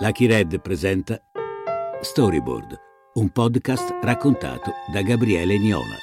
Lucky 0.00 0.26
Red 0.26 0.60
presenta 0.60 1.20
Storyboard, 2.00 2.78
un 3.14 3.30
podcast 3.30 3.96
raccontato 4.00 4.70
da 4.92 5.02
Gabriele 5.02 5.58
Niola. 5.58 5.96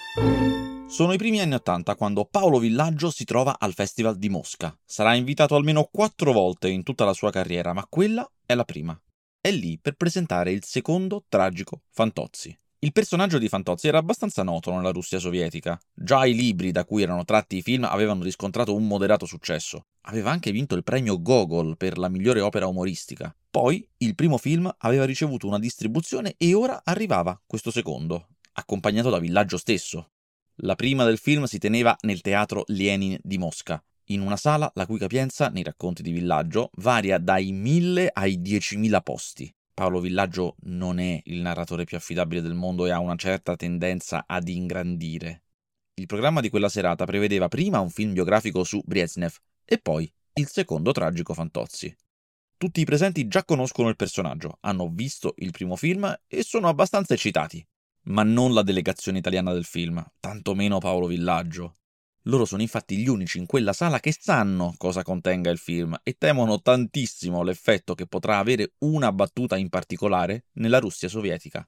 Sono 0.90 1.14
i 1.14 1.18
primi 1.18 1.40
anni 1.40 1.54
Ottanta 1.54 1.96
quando 1.96 2.26
Paolo 2.26 2.60
Villaggio 2.60 3.10
si 3.10 3.24
trova 3.24 3.56
al 3.58 3.74
Festival 3.74 4.18
di 4.18 4.28
Mosca. 4.28 4.78
Sarà 4.84 5.16
invitato 5.16 5.56
almeno 5.56 5.88
quattro 5.90 6.34
volte 6.34 6.68
in 6.68 6.84
tutta 6.84 7.06
la 7.06 7.14
sua 7.14 7.32
carriera, 7.32 7.72
ma 7.72 7.86
quella 7.88 8.30
è 8.46 8.54
la 8.54 8.66
prima. 8.66 9.02
È 9.40 9.50
lì 9.50 9.80
per 9.80 9.94
presentare 9.94 10.52
il 10.52 10.66
secondo 10.66 11.24
tragico 11.30 11.84
Fantozzi. 11.92 12.54
Il 12.86 12.92
personaggio 12.92 13.40
di 13.40 13.50
Fantozzi 13.50 13.88
era 13.88 13.98
abbastanza 13.98 14.44
noto 14.44 14.72
nella 14.72 14.92
Russia 14.92 15.18
sovietica. 15.18 15.76
Già 15.92 16.24
i 16.28 16.36
libri 16.36 16.70
da 16.70 16.86
cui 16.86 17.02
erano 17.02 17.26
tratti 17.26 17.58
i 17.58 17.64
film 17.64 17.84
avevano 17.84 18.22
riscontrato 18.22 18.76
un 18.76 18.86
moderato 18.86 19.26
successo. 19.26 19.88
Aveva 20.02 20.30
anche 20.30 20.52
vinto 20.52 20.76
il 20.76 20.84
premio 20.84 21.20
Gogol 21.20 21.78
per 21.78 21.98
la 21.98 22.10
migliore 22.10 22.42
opera 22.42 22.68
umoristica. 22.68 23.36
Poi 23.50 23.90
il 23.98 24.14
primo 24.14 24.38
film 24.38 24.72
aveva 24.78 25.04
ricevuto 25.04 25.48
una 25.48 25.58
distribuzione 25.58 26.36
e 26.38 26.54
ora 26.54 26.82
arrivava 26.84 27.42
questo 27.48 27.72
secondo, 27.72 28.28
accompagnato 28.52 29.10
da 29.10 29.18
Villaggio 29.18 29.58
stesso. 29.58 30.12
La 30.58 30.76
prima 30.76 31.06
del 31.06 31.18
film 31.18 31.46
si 31.46 31.58
teneva 31.58 31.96
nel 32.02 32.22
teatro 32.22 32.66
Lenin 32.68 33.18
di 33.24 33.40
Mosca, 33.40 33.84
in 34.10 34.22
una 34.22 34.38
sala 34.38 34.72
la 34.76 34.86
cui 34.86 35.00
capienza, 35.00 35.50
nei 35.50 35.64
racconti 35.64 36.04
di 36.04 36.12
Villaggio, 36.12 36.70
varia 36.76 37.18
dai 37.18 37.52
1000 37.52 38.12
ai 38.14 38.40
10.000 38.40 39.02
posti. 39.02 39.52
Paolo 39.76 40.00
Villaggio 40.00 40.56
non 40.62 41.00
è 41.00 41.22
il 41.26 41.42
narratore 41.42 41.84
più 41.84 41.98
affidabile 41.98 42.42
del 42.42 42.54
mondo 42.54 42.86
e 42.86 42.92
ha 42.92 43.00
una 43.00 43.18
certa 43.18 43.58
tendenza 43.58 44.24
ad 44.26 44.48
ingrandire. 44.48 45.44
Il 45.96 46.06
programma 46.06 46.40
di 46.40 46.50
quella 46.50 46.70
serata 46.70 47.04
prevedeva 47.04 47.50
prima 47.50 47.82
un 47.82 47.90
film 47.90 48.14
biografico 48.14 48.64
su 48.64 48.82
Brezhnev 48.86 49.36
e 49.66 49.78
poi 49.78 50.10
il 50.36 50.48
secondo 50.48 50.94
tragico 50.94 51.34
Fantozzi. 51.34 51.94
Tutti 52.56 52.80
i 52.80 52.86
presenti 52.86 53.28
già 53.28 53.44
conoscono 53.44 53.90
il 53.90 53.98
personaggio, 53.98 54.60
hanno 54.62 54.88
visto 54.88 55.34
il 55.40 55.52
primo 55.52 55.76
film 55.76 56.22
e 56.26 56.44
sono 56.44 56.70
abbastanza 56.70 57.14
eccitati. 57.14 57.66
Ma 58.04 58.24
non 58.24 58.54
la 58.54 58.64
delegazione 58.64 59.18
italiana 59.18 59.52
del 59.52 59.66
film, 59.66 60.02
tantomeno 60.22 60.78
Paolo 60.78 61.08
Villaggio. 61.08 61.76
Loro 62.28 62.46
sono 62.46 62.64
infatti 62.64 62.98
gli 62.98 63.08
unici 63.08 63.38
in 63.38 63.46
quella 63.46 63.74
sala 63.74 64.00
che 64.00 64.16
sanno 64.18 64.74
cosa 64.78 65.04
contenga 65.04 65.52
il 65.52 65.60
film 65.60 65.96
e 66.02 66.16
temono 66.18 66.60
tantissimo 66.60 67.44
l'effetto 67.44 67.94
che 67.94 68.08
potrà 68.08 68.40
avere 68.40 68.74
una 68.80 69.12
battuta 69.12 69.58
in 69.58 69.70
particolare 69.70 70.46
nella 70.54 70.80
Russia 70.80 71.08
sovietica. 71.08 71.64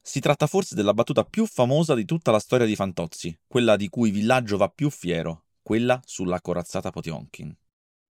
Si 0.00 0.20
tratta 0.20 0.46
forse 0.46 0.76
della 0.76 0.94
battuta 0.94 1.24
più 1.24 1.46
famosa 1.46 1.94
di 1.94 2.04
tutta 2.04 2.30
la 2.30 2.38
storia 2.38 2.64
di 2.64 2.76
Fantozzi, 2.76 3.36
quella 3.46 3.76
di 3.76 3.88
cui 3.88 4.10
Villaggio 4.10 4.56
va 4.56 4.68
più 4.68 4.88
fiero, 4.88 5.46
quella 5.62 6.00
sulla 6.04 6.40
corazzata 6.40 6.90
Potionkin. 6.90 7.54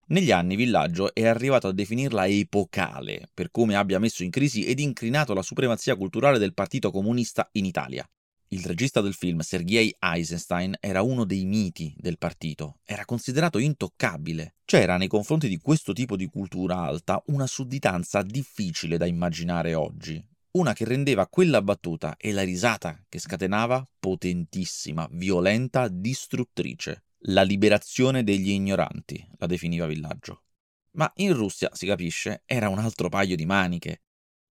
Negli 0.08 0.30
anni 0.30 0.56
Villaggio 0.56 1.14
è 1.14 1.26
arrivato 1.26 1.68
a 1.68 1.72
definirla 1.72 2.26
epocale 2.26 3.28
per 3.32 3.50
come 3.50 3.76
abbia 3.76 3.98
messo 3.98 4.22
in 4.22 4.30
crisi 4.30 4.64
ed 4.64 4.78
incrinato 4.78 5.34
la 5.34 5.42
supremazia 5.42 5.96
culturale 5.96 6.38
del 6.38 6.54
Partito 6.54 6.90
Comunista 6.90 7.48
in 7.52 7.64
Italia. 7.64 8.08
Il 8.50 8.64
regista 8.64 9.02
del 9.02 9.12
film, 9.12 9.40
Sergei 9.40 9.94
Eisenstein, 9.98 10.74
era 10.80 11.02
uno 11.02 11.24
dei 11.24 11.44
miti 11.44 11.94
del 11.98 12.16
partito, 12.16 12.78
era 12.84 13.04
considerato 13.04 13.58
intoccabile. 13.58 14.54
C'era 14.64 14.96
nei 14.96 15.06
confronti 15.06 15.48
di 15.48 15.58
questo 15.58 15.92
tipo 15.92 16.16
di 16.16 16.26
cultura 16.28 16.78
alta 16.78 17.22
una 17.26 17.46
sudditanza 17.46 18.22
difficile 18.22 18.96
da 18.96 19.04
immaginare 19.04 19.74
oggi, 19.74 20.24
una 20.52 20.72
che 20.72 20.86
rendeva 20.86 21.26
quella 21.26 21.60
battuta 21.60 22.16
e 22.16 22.32
la 22.32 22.42
risata 22.42 23.04
che 23.06 23.18
scatenava 23.18 23.86
potentissima, 23.98 25.06
violenta, 25.12 25.88
distruttrice. 25.88 27.04
La 27.22 27.42
liberazione 27.42 28.24
degli 28.24 28.50
ignoranti, 28.50 29.28
la 29.36 29.46
definiva 29.46 29.86
Villaggio. 29.86 30.44
Ma 30.92 31.10
in 31.16 31.34
Russia, 31.34 31.68
si 31.74 31.84
capisce, 31.84 32.44
era 32.46 32.70
un 32.70 32.78
altro 32.78 33.10
paio 33.10 33.36
di 33.36 33.44
maniche. 33.44 34.04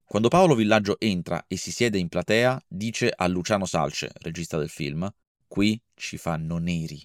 Quando 0.08 0.28
Paolo 0.28 0.54
Villaggio 0.54 1.00
entra 1.00 1.46
e 1.48 1.56
si 1.56 1.72
siede 1.72 1.98
in 1.98 2.08
platea, 2.08 2.62
dice 2.68 3.12
a 3.14 3.26
Luciano 3.26 3.66
Salce, 3.66 4.12
regista 4.20 4.56
del 4.56 4.68
film, 4.68 5.12
qui 5.48 5.82
ci 5.94 6.16
fanno 6.16 6.58
neri. 6.58 7.04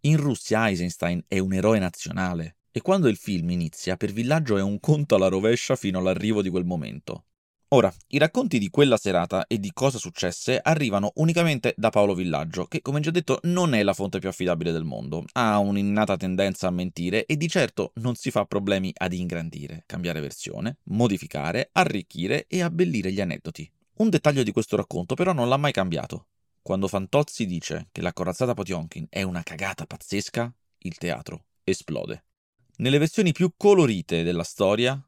In 0.00 0.16
Russia 0.16 0.68
Eisenstein 0.68 1.22
è 1.28 1.38
un 1.38 1.52
eroe 1.52 1.78
nazionale 1.78 2.56
e 2.72 2.80
quando 2.80 3.06
il 3.06 3.16
film 3.16 3.50
inizia 3.50 3.96
per 3.96 4.10
Villaggio 4.10 4.56
è 4.56 4.62
un 4.62 4.80
conto 4.80 5.14
alla 5.14 5.28
rovescia 5.28 5.76
fino 5.76 6.00
all'arrivo 6.00 6.42
di 6.42 6.50
quel 6.50 6.64
momento. 6.64 7.26
Ora, 7.74 7.90
i 8.08 8.18
racconti 8.18 8.58
di 8.58 8.68
quella 8.68 8.98
serata 8.98 9.46
e 9.46 9.58
di 9.58 9.70
cosa 9.72 9.96
successe 9.96 10.60
arrivano 10.62 11.12
unicamente 11.14 11.72
da 11.74 11.88
Paolo 11.88 12.14
Villaggio, 12.14 12.66
che 12.66 12.82
come 12.82 13.00
già 13.00 13.10
detto 13.10 13.40
non 13.44 13.72
è 13.72 13.82
la 13.82 13.94
fonte 13.94 14.18
più 14.18 14.28
affidabile 14.28 14.72
del 14.72 14.84
mondo, 14.84 15.24
ha 15.32 15.58
un'innata 15.58 16.18
tendenza 16.18 16.66
a 16.66 16.70
mentire 16.70 17.24
e 17.24 17.38
di 17.38 17.48
certo 17.48 17.92
non 17.94 18.14
si 18.14 18.30
fa 18.30 18.44
problemi 18.44 18.92
ad 18.94 19.14
ingrandire, 19.14 19.84
cambiare 19.86 20.20
versione, 20.20 20.80
modificare, 20.84 21.70
arricchire 21.72 22.44
e 22.46 22.60
abbellire 22.60 23.10
gli 23.10 23.22
aneddoti. 23.22 23.70
Un 23.96 24.10
dettaglio 24.10 24.42
di 24.42 24.52
questo 24.52 24.76
racconto 24.76 25.14
però 25.14 25.32
non 25.32 25.48
l'ha 25.48 25.56
mai 25.56 25.72
cambiato. 25.72 26.26
Quando 26.60 26.88
Fantozzi 26.88 27.46
dice 27.46 27.88
che 27.90 28.02
la 28.02 28.12
corazzata 28.12 28.52
Potionkin 28.52 29.06
è 29.08 29.22
una 29.22 29.42
cagata 29.42 29.86
pazzesca, 29.86 30.52
il 30.80 30.98
teatro 30.98 31.44
esplode. 31.64 32.24
Nelle 32.76 32.98
versioni 32.98 33.32
più 33.32 33.54
colorite 33.56 34.22
della 34.24 34.44
storia, 34.44 35.02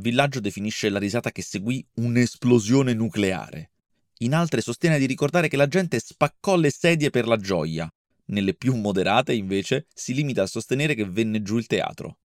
Villaggio 0.00 0.38
definisce 0.38 0.90
la 0.90 1.00
risata 1.00 1.32
che 1.32 1.42
seguì 1.42 1.84
un'esplosione 1.94 2.94
nucleare. 2.94 3.70
In 4.18 4.32
altre 4.32 4.60
sostiene 4.60 4.96
di 4.96 5.06
ricordare 5.06 5.48
che 5.48 5.56
la 5.56 5.66
gente 5.66 5.98
spaccò 5.98 6.56
le 6.56 6.70
sedie 6.70 7.10
per 7.10 7.26
la 7.26 7.36
gioia. 7.36 7.92
Nelle 8.26 8.54
più 8.54 8.76
moderate, 8.76 9.34
invece, 9.34 9.88
si 9.92 10.14
limita 10.14 10.42
a 10.42 10.46
sostenere 10.46 10.94
che 10.94 11.04
venne 11.04 11.42
giù 11.42 11.56
il 11.56 11.66
teatro. 11.66 12.18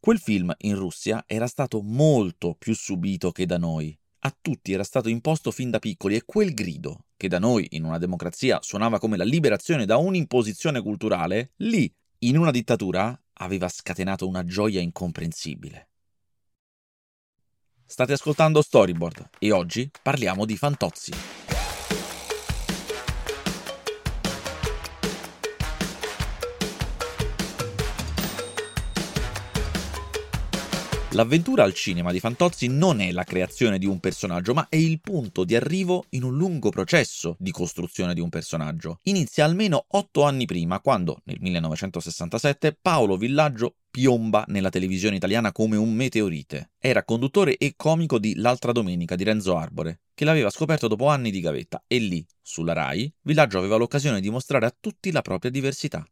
Quel 0.00 0.18
film 0.18 0.54
in 0.60 0.76
Russia 0.76 1.24
era 1.26 1.46
stato 1.46 1.82
molto 1.82 2.54
più 2.54 2.74
subito 2.74 3.32
che 3.32 3.44
da 3.44 3.58
noi. 3.58 3.94
A 4.20 4.34
tutti 4.40 4.72
era 4.72 4.84
stato 4.84 5.10
imposto 5.10 5.50
fin 5.50 5.68
da 5.68 5.80
piccoli 5.80 6.14
e 6.14 6.22
quel 6.24 6.54
grido, 6.54 7.08
che 7.18 7.28
da 7.28 7.38
noi 7.38 7.66
in 7.72 7.84
una 7.84 7.98
democrazia 7.98 8.60
suonava 8.62 8.98
come 8.98 9.18
la 9.18 9.24
liberazione 9.24 9.84
da 9.84 9.98
un'imposizione 9.98 10.80
culturale, 10.80 11.50
lì, 11.56 11.92
in 12.20 12.38
una 12.38 12.50
dittatura, 12.50 13.22
aveva 13.34 13.68
scatenato 13.68 14.26
una 14.26 14.42
gioia 14.44 14.80
incomprensibile. 14.80 15.88
State 17.86 18.14
ascoltando 18.14 18.62
Storyboard 18.62 19.28
e 19.38 19.52
oggi 19.52 19.90
parliamo 20.02 20.44
di 20.46 20.56
Fantozzi. 20.56 21.53
L'avventura 31.14 31.62
al 31.62 31.74
cinema 31.74 32.10
di 32.10 32.18
Fantozzi 32.18 32.66
non 32.66 33.00
è 33.00 33.12
la 33.12 33.22
creazione 33.22 33.78
di 33.78 33.86
un 33.86 34.00
personaggio, 34.00 34.52
ma 34.52 34.66
è 34.68 34.74
il 34.74 35.00
punto 35.00 35.44
di 35.44 35.54
arrivo 35.54 36.06
in 36.10 36.24
un 36.24 36.36
lungo 36.36 36.70
processo 36.70 37.36
di 37.38 37.52
costruzione 37.52 38.14
di 38.14 38.20
un 38.20 38.28
personaggio. 38.30 38.98
Inizia 39.04 39.44
almeno 39.44 39.84
otto 39.90 40.24
anni 40.24 40.44
prima, 40.44 40.80
quando, 40.80 41.20
nel 41.26 41.36
1967, 41.38 42.76
Paolo 42.82 43.16
Villaggio 43.16 43.76
piomba 43.92 44.44
nella 44.48 44.70
televisione 44.70 45.14
italiana 45.14 45.52
come 45.52 45.76
un 45.76 45.94
meteorite. 45.94 46.72
Era 46.80 47.04
conduttore 47.04 47.58
e 47.58 47.74
comico 47.76 48.18
di 48.18 48.34
L'altra 48.34 48.72
domenica 48.72 49.14
di 49.14 49.22
Renzo 49.22 49.56
Arbore, 49.56 50.00
che 50.14 50.24
l'aveva 50.24 50.50
scoperto 50.50 50.88
dopo 50.88 51.06
anni 51.06 51.30
di 51.30 51.38
gavetta, 51.38 51.84
e 51.86 51.98
lì, 51.98 52.26
sulla 52.42 52.72
Rai, 52.72 53.12
Villaggio 53.20 53.58
aveva 53.58 53.76
l'occasione 53.76 54.20
di 54.20 54.30
mostrare 54.30 54.66
a 54.66 54.74
tutti 54.80 55.12
la 55.12 55.22
propria 55.22 55.52
diversità. 55.52 56.04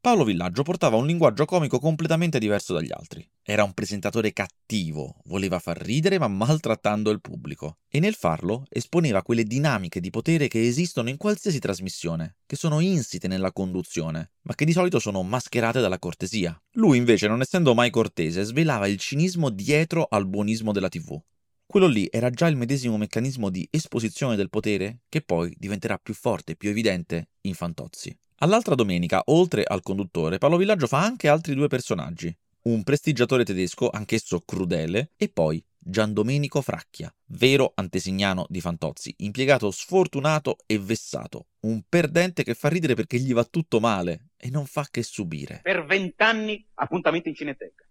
Paolo 0.00 0.22
Villaggio 0.22 0.62
portava 0.62 0.94
un 0.94 1.06
linguaggio 1.06 1.44
comico 1.44 1.80
completamente 1.80 2.38
diverso 2.38 2.72
dagli 2.72 2.92
altri. 2.92 3.28
Era 3.42 3.64
un 3.64 3.72
presentatore 3.72 4.32
cattivo, 4.32 5.16
voleva 5.24 5.58
far 5.58 5.76
ridere 5.76 6.20
ma 6.20 6.28
maltrattando 6.28 7.10
il 7.10 7.20
pubblico. 7.20 7.78
E 7.88 7.98
nel 7.98 8.14
farlo 8.14 8.64
esponeva 8.68 9.22
quelle 9.22 9.42
dinamiche 9.42 9.98
di 9.98 10.10
potere 10.10 10.46
che 10.46 10.64
esistono 10.64 11.08
in 11.08 11.16
qualsiasi 11.16 11.58
trasmissione, 11.58 12.36
che 12.46 12.54
sono 12.54 12.78
insite 12.78 13.26
nella 13.26 13.50
conduzione, 13.50 14.30
ma 14.42 14.54
che 14.54 14.64
di 14.64 14.72
solito 14.72 15.00
sono 15.00 15.24
mascherate 15.24 15.80
dalla 15.80 15.98
cortesia. 15.98 16.56
Lui 16.74 16.96
invece, 16.96 17.26
non 17.26 17.40
essendo 17.40 17.74
mai 17.74 17.90
cortese, 17.90 18.44
svelava 18.44 18.86
il 18.86 18.98
cinismo 18.98 19.50
dietro 19.50 20.06
al 20.08 20.28
buonismo 20.28 20.70
della 20.70 20.88
TV. 20.88 21.20
Quello 21.66 21.88
lì 21.88 22.06
era 22.08 22.30
già 22.30 22.46
il 22.46 22.56
medesimo 22.56 22.96
meccanismo 22.98 23.50
di 23.50 23.66
esposizione 23.68 24.36
del 24.36 24.48
potere 24.48 25.00
che 25.08 25.22
poi 25.22 25.52
diventerà 25.58 25.98
più 25.98 26.14
forte 26.14 26.52
e 26.52 26.56
più 26.56 26.70
evidente 26.70 27.30
in 27.42 27.54
Fantozzi. 27.54 28.16
All'altra 28.40 28.76
domenica, 28.76 29.20
oltre 29.26 29.64
al 29.64 29.82
conduttore, 29.82 30.38
Paolo 30.38 30.58
Villaggio 30.58 30.86
fa 30.86 31.02
anche 31.02 31.26
altri 31.26 31.54
due 31.54 31.66
personaggi. 31.66 32.32
Un 32.62 32.84
prestigiatore 32.84 33.44
tedesco, 33.44 33.90
anch'esso 33.90 34.42
crudele, 34.44 35.10
e 35.16 35.28
poi 35.28 35.60
Gian 35.76 36.12
Domenico 36.12 36.62
Fracchia, 36.62 37.12
vero 37.30 37.72
antesignano 37.74 38.46
di 38.48 38.60
Fantozzi, 38.60 39.12
impiegato 39.18 39.72
sfortunato 39.72 40.58
e 40.66 40.78
vessato, 40.78 41.46
un 41.60 41.82
perdente 41.88 42.44
che 42.44 42.54
fa 42.54 42.68
ridere 42.68 42.94
perché 42.94 43.18
gli 43.18 43.32
va 43.32 43.42
tutto 43.42 43.80
male 43.80 44.28
e 44.36 44.50
non 44.50 44.66
fa 44.66 44.86
che 44.88 45.02
subire. 45.02 45.58
Per 45.64 45.84
vent'anni 45.84 46.64
appuntamento 46.74 47.28
in 47.28 47.34
cineteca. 47.34 47.88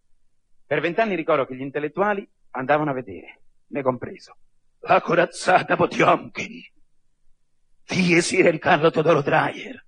Per 0.66 0.80
vent'anni 0.80 1.16
ricordo 1.16 1.46
che 1.46 1.58
gli 1.58 1.62
intellettuali 1.62 2.26
andavano 2.52 2.92
a 2.92 2.94
vedere, 2.94 3.42
me 3.68 3.82
compreso, 3.82 4.38
la 4.80 5.02
corazzata 5.02 5.76
Potionkin, 5.76 6.62
Diesire 7.86 8.52
di 8.52 8.60
Carlo 8.60 8.92
Todoro 8.92 9.22
Dreyer, 9.22 9.86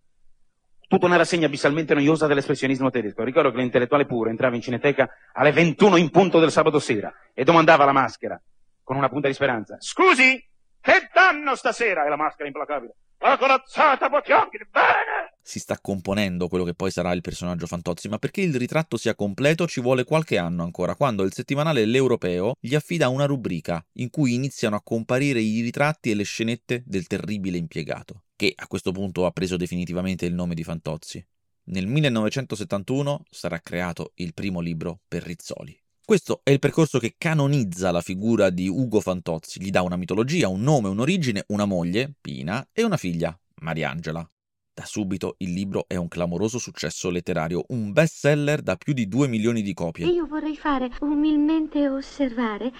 Tutta 0.89 1.05
una 1.05 1.17
rassegna 1.17 1.45
abissalmente 1.45 1.93
noiosa 1.93 2.25
dell'espressionismo 2.25 2.89
tedesco. 2.89 3.23
Ricordo 3.23 3.51
che 3.51 3.57
l'intellettuale 3.57 4.07
puro 4.07 4.31
entrava 4.31 4.55
in 4.55 4.61
cineteca 4.63 5.07
alle 5.33 5.51
21 5.51 5.97
in 5.97 6.09
punto 6.09 6.39
del 6.39 6.49
sabato 6.49 6.79
sera 6.79 7.13
e 7.31 7.43
domandava 7.43 7.83
alla 7.83 7.91
maschera, 7.91 8.41
con 8.83 8.95
una 8.95 9.07
punta 9.07 9.27
di 9.27 9.35
speranza, 9.35 9.77
scusi, 9.79 10.43
che 10.81 11.09
danno 11.13 11.53
stasera? 11.53 12.07
E 12.07 12.09
la 12.09 12.15
maschera 12.15 12.47
implacabile. 12.47 12.95
La 13.19 13.37
corazzata 13.37 14.09
Bocchiocchi, 14.09 14.57
bene! 14.71 15.35
Si 15.43 15.59
sta 15.59 15.77
componendo 15.79 16.47
quello 16.47 16.63
che 16.63 16.73
poi 16.73 16.89
sarà 16.89 17.11
il 17.11 17.21
personaggio 17.21 17.67
Fantozzi, 17.67 18.09
ma 18.09 18.17
perché 18.17 18.41
il 18.41 18.55
ritratto 18.55 18.97
sia 18.97 19.13
completo 19.13 19.67
ci 19.67 19.81
vuole 19.81 20.03
qualche 20.03 20.39
anno 20.39 20.63
ancora, 20.63 20.95
quando 20.95 21.21
il 21.21 21.33
settimanale 21.33 21.85
L'Europeo 21.85 22.55
gli 22.59 22.73
affida 22.73 23.09
una 23.09 23.25
rubrica 23.25 23.85
in 23.97 24.09
cui 24.09 24.33
iniziano 24.33 24.75
a 24.75 24.81
comparire 24.81 25.39
i 25.39 25.61
ritratti 25.61 26.09
e 26.09 26.15
le 26.15 26.23
scenette 26.23 26.81
del 26.83 27.05
terribile 27.05 27.57
impiegato, 27.57 28.23
che 28.39 28.53
a 28.55 28.67
questo 28.67 28.93
punto 28.93 29.25
ha 29.25 29.31
preso 29.31 29.57
definitivamente 29.57 30.25
il 30.25 30.33
nome 30.33 30.55
di 30.55 30.63
Fantozzi. 30.63 31.21
Nel 31.65 31.87
1971 31.87 33.23
sarà 33.29 33.59
creato 33.59 34.13
il 34.15 34.33
primo 34.33 34.61
libro 34.61 35.01
per 35.09 35.23
Rizzoli. 35.23 35.77
Questo 36.05 36.39
è 36.43 36.51
il 36.51 36.59
percorso 36.59 36.99
che 36.99 37.15
canonizza 37.17 37.91
la 37.91 37.99
figura 37.99 38.49
di 38.49 38.69
Ugo 38.69 39.01
Fantozzi, 39.01 39.61
gli 39.61 39.71
dà 39.71 39.81
una 39.81 39.97
mitologia, 39.97 40.47
un 40.47 40.61
nome, 40.61 40.87
un'origine, 40.87 41.43
una 41.47 41.65
moglie, 41.65 42.13
Pina, 42.21 42.65
e 42.71 42.83
una 42.83 42.95
figlia, 42.95 43.37
Mariangela. 43.55 44.25
Da 44.73 44.85
subito 44.85 45.35
il 45.39 45.51
libro 45.51 45.83
è 45.85 45.97
un 45.97 46.07
clamoroso 46.07 46.59
successo 46.59 47.09
letterario, 47.09 47.65
un 47.67 47.91
bestseller 47.91 48.61
da 48.61 48.77
più 48.77 48.93
di 48.93 49.09
2 49.09 49.27
milioni 49.27 49.61
di 49.61 49.73
copie. 49.73 50.05
Io 50.07 50.25
vorrei 50.25 50.55
fare 50.55 50.89
umilmente 51.01 51.89
osservare 51.89 52.71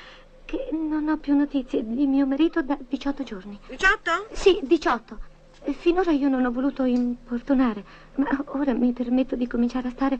che 0.46 0.70
non 0.72 1.10
ho 1.10 1.18
più 1.18 1.36
notizie 1.36 1.86
di 1.86 2.08
mio 2.08 2.26
marito 2.26 2.62
da 2.62 2.80
18 2.88 3.24
giorni. 3.24 3.60
18? 3.68 4.30
Sì, 4.32 4.58
18. 4.64 5.28
Finora 5.80 6.12
io 6.12 6.30
non 6.30 6.46
ho 6.46 6.52
voluto 6.52 6.84
importunare, 6.84 7.84
ma 8.16 8.28
ora 8.48 8.74
mi 8.74 8.92
permetto 8.92 9.36
di 9.36 9.48
cominciare 9.48 9.88
a 9.88 9.92
stare 9.92 10.20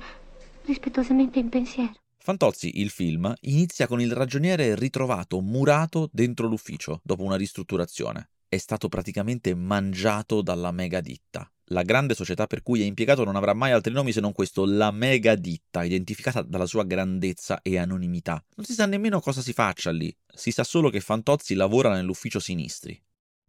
rispettosamente 0.66 1.40
in 1.40 1.50
pensiero. 1.50 1.94
Fantozzi, 2.18 2.80
il 2.80 2.90
film, 2.90 3.34
inizia 3.42 3.88
con 3.88 4.02
il 4.02 4.12
ragioniere 4.12 4.76
ritrovato 4.76 5.40
murato 5.42 6.10
dentro 6.12 6.48
l'ufficio 6.48 7.02
dopo 7.04 7.24
una 7.24 7.36
ristrutturazione. 7.36 8.30
È 8.48 8.58
stato 8.58 8.90
praticamente 8.90 9.54
mangiato 9.56 10.42
dalla 10.42 10.72
mega 10.72 11.02
ditta. 11.02 11.50
La 11.72 11.84
grande 11.84 12.16
società 12.16 12.48
per 12.48 12.64
cui 12.64 12.82
è 12.82 12.86
impiegato 12.86 13.24
non 13.24 13.36
avrà 13.36 13.54
mai 13.54 13.72
altri 13.72 13.94
nomi 13.94 14.12
se 14.12 14.22
non 14.22 14.32
questo, 14.32 14.66
la 14.66 14.92
mega 14.92 15.36
ditta, 15.36 15.84
identificata 15.84 16.42
dalla 16.42 16.66
sua 16.66 16.84
grandezza 16.84 17.62
e 17.62 17.78
anonimità. 17.78 18.44
Non 18.56 18.66
si 18.66 18.74
sa 18.74 18.86
nemmeno 18.88 19.20
cosa 19.22 19.42
si 19.42 19.54
faccia 19.54 19.92
lì, 19.92 20.16
si 20.34 20.52
sa 20.52 20.64
solo 20.64 20.90
che 20.90 21.00
Fantozzi 21.00 21.54
lavora 21.54 21.94
nell'ufficio 21.94 22.40
sinistri. 22.40 23.00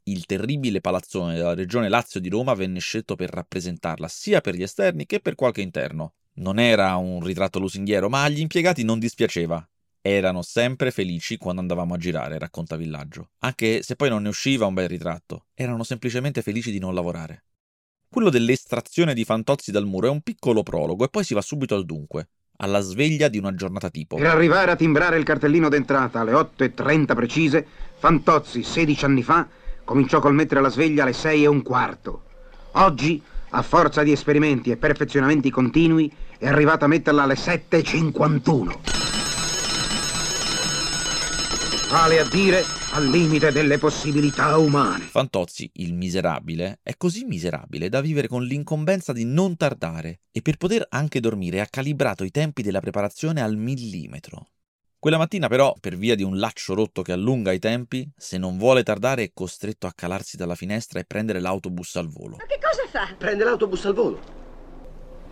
Il 0.04 0.26
terribile 0.26 0.80
palazzone 0.80 1.34
della 1.34 1.54
regione 1.54 1.88
Lazio 1.88 2.20
di 2.20 2.28
Roma 2.28 2.54
venne 2.54 2.80
scelto 2.80 3.16
per 3.16 3.30
rappresentarla 3.30 4.08
sia 4.08 4.40
per 4.40 4.54
gli 4.54 4.62
esterni 4.62 5.06
che 5.06 5.20
per 5.20 5.34
qualche 5.34 5.60
interno. 5.60 6.14
Non 6.34 6.58
era 6.58 6.96
un 6.96 7.22
ritratto 7.22 7.58
lusinghiero, 7.58 8.08
ma 8.08 8.22
agli 8.22 8.40
impiegati 8.40 8.82
non 8.82 8.98
dispiaceva. 8.98 9.66
Erano 10.02 10.40
sempre 10.40 10.90
felici 10.90 11.36
quando 11.36 11.60
andavamo 11.60 11.92
a 11.92 11.98
girare, 11.98 12.38
racconta 12.38 12.76
Villaggio. 12.76 13.32
Anche 13.40 13.82
se 13.82 13.96
poi 13.96 14.08
non 14.08 14.22
ne 14.22 14.30
usciva 14.30 14.64
un 14.64 14.74
bel 14.74 14.88
ritratto. 14.88 15.46
Erano 15.54 15.84
semplicemente 15.84 16.40
felici 16.40 16.70
di 16.70 16.78
non 16.78 16.94
lavorare. 16.94 17.44
Quello 18.08 18.30
dell'estrazione 18.30 19.12
di 19.12 19.24
Fantozzi 19.24 19.70
dal 19.70 19.86
muro 19.86 20.06
è 20.06 20.10
un 20.10 20.22
piccolo 20.22 20.62
prologo 20.62 21.04
e 21.04 21.08
poi 21.08 21.22
si 21.22 21.34
va 21.34 21.42
subito 21.42 21.74
al 21.74 21.84
dunque, 21.84 22.30
alla 22.56 22.80
sveglia 22.80 23.28
di 23.28 23.38
una 23.38 23.54
giornata 23.54 23.90
tipo. 23.90 24.16
Per 24.16 24.26
arrivare 24.26 24.70
a 24.70 24.76
timbrare 24.76 25.18
il 25.18 25.24
cartellino 25.24 25.68
d'entrata 25.68 26.20
alle 26.20 26.32
8.30 26.32 27.14
precise, 27.14 27.66
Fantozzi, 27.98 28.62
16 28.62 29.04
anni 29.04 29.22
fa, 29.22 29.46
cominciò 29.90 30.20
col 30.20 30.34
mettere 30.34 30.60
la 30.60 30.68
sveglia 30.68 31.02
alle 31.02 31.12
6 31.12 31.42
e 31.42 31.46
un 31.48 31.62
quarto. 31.62 32.22
Oggi 32.74 33.20
a 33.48 33.62
forza 33.62 34.04
di 34.04 34.12
esperimenti 34.12 34.70
e 34.70 34.76
perfezionamenti 34.76 35.50
continui, 35.50 36.08
è 36.38 36.46
arrivata 36.46 36.84
a 36.84 36.88
metterla 36.88 37.24
alle 37.24 37.34
7.51. 37.34 38.78
Vale 41.90 42.20
a 42.20 42.28
dire 42.28 42.62
al 42.92 43.08
limite 43.08 43.50
delle 43.50 43.78
possibilità 43.78 44.56
umane. 44.58 45.06
Fantozzi, 45.06 45.68
il 45.74 45.94
miserabile, 45.94 46.78
è 46.84 46.94
così 46.96 47.24
miserabile 47.24 47.88
da 47.88 48.00
vivere 48.00 48.28
con 48.28 48.44
l'incombenza 48.44 49.12
di 49.12 49.24
non 49.24 49.56
tardare 49.56 50.20
e 50.30 50.40
per 50.40 50.56
poter 50.56 50.86
anche 50.88 51.18
dormire 51.18 51.60
ha 51.60 51.66
calibrato 51.66 52.22
i 52.22 52.30
tempi 52.30 52.62
della 52.62 52.78
preparazione 52.78 53.42
al 53.42 53.56
millimetro. 53.56 54.50
Quella 55.00 55.16
mattina 55.16 55.48
però, 55.48 55.74
per 55.80 55.96
via 55.96 56.14
di 56.14 56.22
un 56.22 56.38
laccio 56.38 56.74
rotto 56.74 57.00
che 57.00 57.12
allunga 57.12 57.52
i 57.52 57.58
tempi, 57.58 58.06
se 58.14 58.36
non 58.36 58.58
vuole 58.58 58.82
tardare 58.82 59.22
è 59.22 59.30
costretto 59.32 59.86
a 59.86 59.94
calarsi 59.94 60.36
dalla 60.36 60.54
finestra 60.54 61.00
e 61.00 61.06
prendere 61.06 61.40
l'autobus 61.40 61.96
al 61.96 62.06
volo. 62.06 62.36
Ma 62.36 62.44
che 62.44 62.58
cosa 62.60 62.86
fa? 62.86 63.14
Prende 63.16 63.44
l'autobus 63.44 63.86
al 63.86 63.94
volo. 63.94 64.20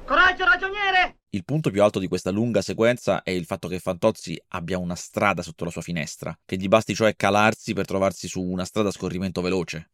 Coraggio, 0.07 0.47
ragioniere! 0.47 1.19
Il 1.29 1.45
punto 1.45 1.71
più 1.71 1.83
alto 1.83 1.99
di 1.99 2.09
questa 2.09 2.31
lunga 2.31 2.63
sequenza 2.63 3.23
è 3.23 3.29
il 3.29 3.45
fatto 3.45 3.69
che 3.69 3.79
Fantozzi 3.79 4.43
abbia 4.53 4.79
una 4.79 4.95
strada 4.95 5.43
sotto 5.43 5.65
la 5.65 5.71
sua 5.71 5.83
finestra, 5.83 6.35
che 6.47 6.57
gli 6.57 6.67
basti 6.67 6.95
cioè 6.95 7.15
calarsi 7.15 7.75
per 7.75 7.85
trovarsi 7.85 8.27
su 8.27 8.41
una 8.41 8.65
strada 8.65 8.89
a 8.89 8.93
scorrimento 8.93 9.43
veloce. 9.43 9.91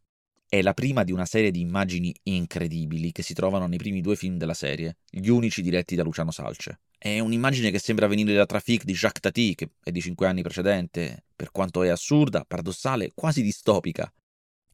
È 0.54 0.62
la 0.62 0.72
prima 0.72 1.02
di 1.02 1.10
una 1.10 1.24
serie 1.24 1.50
di 1.50 1.58
immagini 1.58 2.14
incredibili 2.22 3.10
che 3.10 3.24
si 3.24 3.34
trovano 3.34 3.66
nei 3.66 3.76
primi 3.76 4.00
due 4.00 4.14
film 4.14 4.36
della 4.36 4.54
serie, 4.54 4.98
gli 5.10 5.26
unici 5.26 5.62
diretti 5.62 5.96
da 5.96 6.04
Luciano 6.04 6.30
Salce. 6.30 6.78
È 6.96 7.18
un'immagine 7.18 7.72
che 7.72 7.80
sembra 7.80 8.06
venire 8.06 8.34
da 8.34 8.46
Traffic 8.46 8.84
di 8.84 8.92
Jacques 8.92 9.20
Tati, 9.20 9.56
che 9.56 9.70
è 9.82 9.90
di 9.90 10.00
cinque 10.00 10.28
anni 10.28 10.42
precedente, 10.42 11.24
per 11.34 11.50
quanto 11.50 11.82
è 11.82 11.88
assurda, 11.88 12.44
paradossale, 12.46 13.10
quasi 13.16 13.42
distopica. 13.42 14.08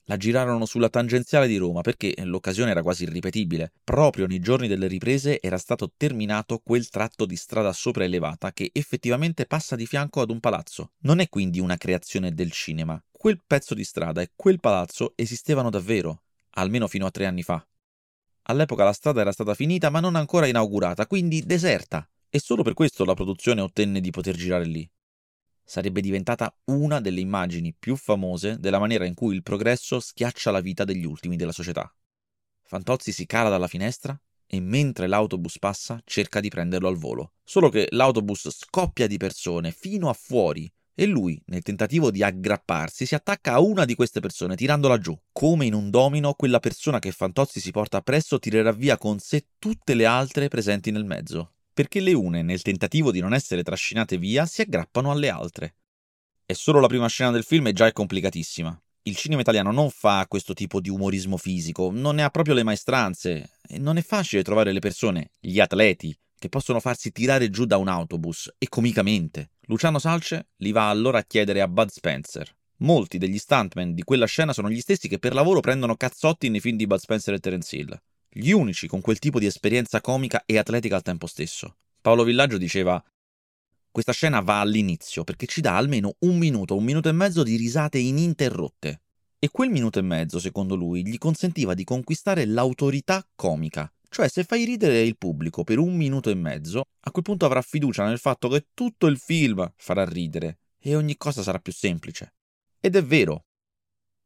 La 0.04 0.18
girarono 0.18 0.66
sulla 0.66 0.90
tangenziale 0.90 1.48
di 1.48 1.56
Roma 1.56 1.80
perché 1.80 2.12
l'occasione 2.24 2.72
era 2.72 2.82
quasi 2.82 3.04
irripetibile. 3.04 3.72
Proprio 3.82 4.26
nei 4.26 4.40
giorni 4.40 4.68
delle 4.68 4.86
riprese 4.86 5.40
era 5.40 5.56
stato 5.56 5.92
terminato 5.96 6.60
quel 6.62 6.90
tratto 6.90 7.24
di 7.24 7.36
strada 7.36 7.72
sopraelevata 7.72 8.52
che 8.52 8.68
effettivamente 8.74 9.46
passa 9.46 9.76
di 9.76 9.86
fianco 9.86 10.20
ad 10.20 10.28
un 10.28 10.40
palazzo. 10.40 10.90
Non 11.04 11.20
è 11.20 11.28
quindi 11.30 11.58
una 11.58 11.78
creazione 11.78 12.34
del 12.34 12.50
cinema. 12.50 13.02
Quel 13.20 13.43
pezzo 13.46 13.75
di 13.75 13.84
strada 13.84 14.22
e 14.22 14.31
quel 14.34 14.61
palazzo 14.61 15.12
esistevano 15.14 15.69
davvero, 15.69 16.22
almeno 16.52 16.88
fino 16.88 17.05
a 17.05 17.11
tre 17.11 17.26
anni 17.26 17.43
fa. 17.43 17.62
All'epoca 18.44 18.82
la 18.82 18.94
strada 18.94 19.20
era 19.20 19.31
stata 19.31 19.52
finita 19.52 19.90
ma 19.90 20.00
non 20.00 20.14
ancora 20.14 20.46
inaugurata, 20.46 21.06
quindi 21.06 21.44
deserta 21.44 22.08
e 22.31 22.40
solo 22.40 22.62
per 22.62 22.72
questo 22.72 23.05
la 23.05 23.12
produzione 23.12 23.61
ottenne 23.61 24.00
di 24.00 24.11
poter 24.11 24.37
girare 24.37 24.64
lì. 24.64 24.90
Sarebbe 25.62 26.00
diventata 26.00 26.50
una 26.69 26.99
delle 27.02 27.20
immagini 27.20 27.75
più 27.78 27.94
famose 27.94 28.58
della 28.58 28.78
maniera 28.78 29.05
in 29.05 29.12
cui 29.12 29.34
il 29.34 29.43
progresso 29.43 30.00
schiaccia 30.00 30.50
la 30.50 30.61
vita 30.61 30.84
degli 30.84 31.05
ultimi 31.05 31.37
della 31.37 31.52
società. 31.52 31.94
Fantozzi 32.62 33.12
si 33.12 33.26
cala 33.26 33.50
dalla 33.50 33.69
finestra 33.69 34.19
e 34.46 34.61
mentre 34.61 35.06
l'autobus 35.06 35.58
passa 35.58 36.00
cerca 36.06 36.40
di 36.40 36.49
prenderlo 36.49 36.88
al 36.88 36.96
volo. 36.96 37.34
Solo 37.44 37.69
che 37.69 37.87
l'autobus 37.90 38.49
scoppia 38.49 39.06
di 39.06 39.19
persone 39.19 39.73
fino 39.73 40.08
a 40.08 40.14
fuori 40.14 40.73
e 41.00 41.06
lui, 41.06 41.41
nel 41.47 41.62
tentativo 41.62 42.11
di 42.11 42.23
aggrapparsi, 42.23 43.07
si 43.07 43.14
attacca 43.14 43.54
a 43.54 43.61
una 43.61 43.87
di 43.87 43.95
queste 43.95 44.21
persone 44.21 44.54
tirandola 44.54 44.99
giù. 44.99 45.19
Come 45.33 45.64
in 45.64 45.73
un 45.73 45.88
domino, 45.88 46.35
quella 46.35 46.61
persona 46.61 46.99
che 46.99 47.11
Fantozzi 47.11 47.59
si 47.59 47.71
porta 47.71 47.97
appresso 47.97 48.38
tirerà 48.38 48.73
via 48.73 48.99
con 48.99 49.19
sé 49.19 49.47
tutte 49.59 49.95
le 49.95 50.04
altre 50.04 50.49
presenti 50.49 50.90
nel 50.90 51.04
mezzo 51.04 51.52
perché 51.73 52.00
le 52.00 52.12
une, 52.12 52.42
nel 52.42 52.61
tentativo 52.61 53.11
di 53.11 53.21
non 53.21 53.33
essere 53.33 53.62
trascinate 53.62 54.19
via, 54.19 54.45
si 54.45 54.61
aggrappano 54.61 55.11
alle 55.11 55.30
altre. 55.30 55.76
E 56.45 56.52
solo 56.52 56.78
la 56.78 56.88
prima 56.88 57.09
scena 57.09 57.30
del 57.30 57.42
film 57.42 57.69
e 57.69 57.73
già 57.73 57.87
è 57.87 57.92
complicatissima. 57.92 58.78
Il 59.04 59.16
cinema 59.16 59.40
italiano 59.40 59.73
non 59.73 59.88
fa 59.88 60.26
questo 60.28 60.52
tipo 60.52 60.78
di 60.78 60.90
umorismo 60.90 61.38
fisico, 61.38 61.90
non 61.90 62.16
ne 62.16 62.23
ha 62.23 62.28
proprio 62.28 62.52
le 62.52 62.64
maestranze, 62.64 63.52
e 63.66 63.78
non 63.78 63.97
è 63.97 64.02
facile 64.02 64.42
trovare 64.42 64.73
le 64.73 64.80
persone, 64.80 65.30
gli 65.40 65.59
atleti, 65.59 66.14
che 66.40 66.49
possono 66.49 66.80
farsi 66.80 67.12
tirare 67.12 67.50
giù 67.50 67.66
da 67.66 67.76
un 67.76 67.87
autobus, 67.87 68.52
e 68.59 68.68
comicamente. 68.68 69.50
Luciano 69.66 70.00
Salce 70.00 70.49
li 70.56 70.73
va 70.73 70.90
allora 70.90 71.18
a 71.18 71.25
chiedere 71.25 71.61
a 71.61 71.68
Bud 71.68 71.90
Spencer. 71.90 72.52
Molti 72.78 73.18
degli 73.18 73.38
stuntmen 73.38 73.94
di 73.94 74.02
quella 74.02 74.26
scena 74.26 74.52
sono 74.52 74.68
gli 74.68 74.80
stessi 74.80 75.06
che 75.06 75.20
per 75.20 75.35
lavoro 75.35 75.61
prendono 75.61 75.94
cazzotti 75.94 76.49
nei 76.49 76.61
film 76.61 76.76
di 76.76 76.88
Bud 76.88 76.99
Spencer 76.99 77.35
e 77.35 77.38
Terence 77.38 77.76
Hill 77.76 78.00
gli 78.32 78.52
unici 78.52 78.87
con 78.87 79.00
quel 79.00 79.18
tipo 79.18 79.40
di 79.40 79.47
esperienza 79.47 80.00
comica 80.00 80.44
e 80.47 80.56
atletica 80.56 80.97
al 80.97 81.02
tempo 81.02 81.26
stesso. 81.26 81.76
Paolo 82.00 82.23
Villaggio 82.23 82.59
diceva 82.59 83.02
questa 83.90 84.12
scena 84.12 84.40
va 84.40 84.61
all'inizio 84.61 85.25
perché 85.25 85.47
ci 85.47 85.61
dà 85.61 85.76
almeno 85.76 86.14
un 86.20 86.38
minuto, 86.38 86.76
un 86.76 86.85
minuto 86.85 87.09
e 87.09 87.12
mezzo 87.12 87.42
di 87.42 87.56
risate 87.56 87.99
ininterrotte. 87.99 89.02
E 89.40 89.49
quel 89.50 89.70
minuto 89.70 89.99
e 89.99 90.02
mezzo, 90.02 90.38
secondo 90.38 90.76
lui, 90.76 91.04
gli 91.04 91.18
consentiva 91.18 91.75
di 91.75 91.82
conquistare 91.82 92.44
l'autorità 92.44 93.26
comica. 93.35 93.90
Cioè, 94.12 94.29
se 94.29 94.43
fai 94.43 94.64
ridere 94.64 95.02
il 95.02 95.17
pubblico 95.17 95.62
per 95.62 95.79
un 95.79 95.95
minuto 95.95 96.31
e 96.31 96.35
mezzo, 96.35 96.83
a 97.02 97.11
quel 97.12 97.23
punto 97.23 97.47
avrà 97.47 97.62
fiducia 97.62 98.05
nel 98.05 98.19
fatto 98.19 98.49
che 98.49 98.67
tutto 98.75 99.07
il 99.07 99.19
film 99.19 99.73
farà 99.76 100.05
ridere 100.05 100.59
e 100.81 100.97
ogni 100.97 101.17
cosa 101.17 101.43
sarà 101.43 101.61
più 101.61 101.73
semplice. 101.73 102.35
Ed 102.81 102.97
è 102.97 103.05
vero, 103.05 103.45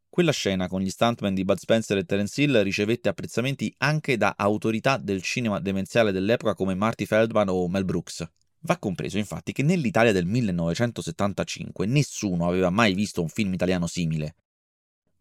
quella 0.09 0.33
scena 0.33 0.69
con 0.69 0.81
gli 0.81 0.88
stuntman 0.88 1.35
di 1.35 1.45
Bud 1.45 1.59
Spencer 1.59 1.99
e 1.99 2.05
Terence 2.05 2.41
Hill 2.41 2.62
ricevette 2.62 3.11
apprezzamenti 3.11 3.75
anche 3.79 4.17
da 4.17 4.35
autorità 4.38 4.97
del 4.97 5.21
cinema 5.21 5.61
demenziale 5.61 6.12
dell'epoca 6.12 6.55
come 6.55 6.75
Marty 6.75 7.05
Feldman 7.05 7.49
o 7.50 7.69
Mel 7.69 7.85
Brooks. 7.85 8.26
Va 8.61 8.79
compreso 8.79 9.19
infatti 9.19 9.53
che 9.53 9.62
nell'Italia 9.62 10.12
del 10.12 10.25
1975 10.25 11.85
nessuno 11.85 12.49
aveva 12.49 12.71
mai 12.71 12.95
visto 12.95 13.21
un 13.21 13.29
film 13.29 13.53
italiano 13.53 13.87
simile. 13.87 14.37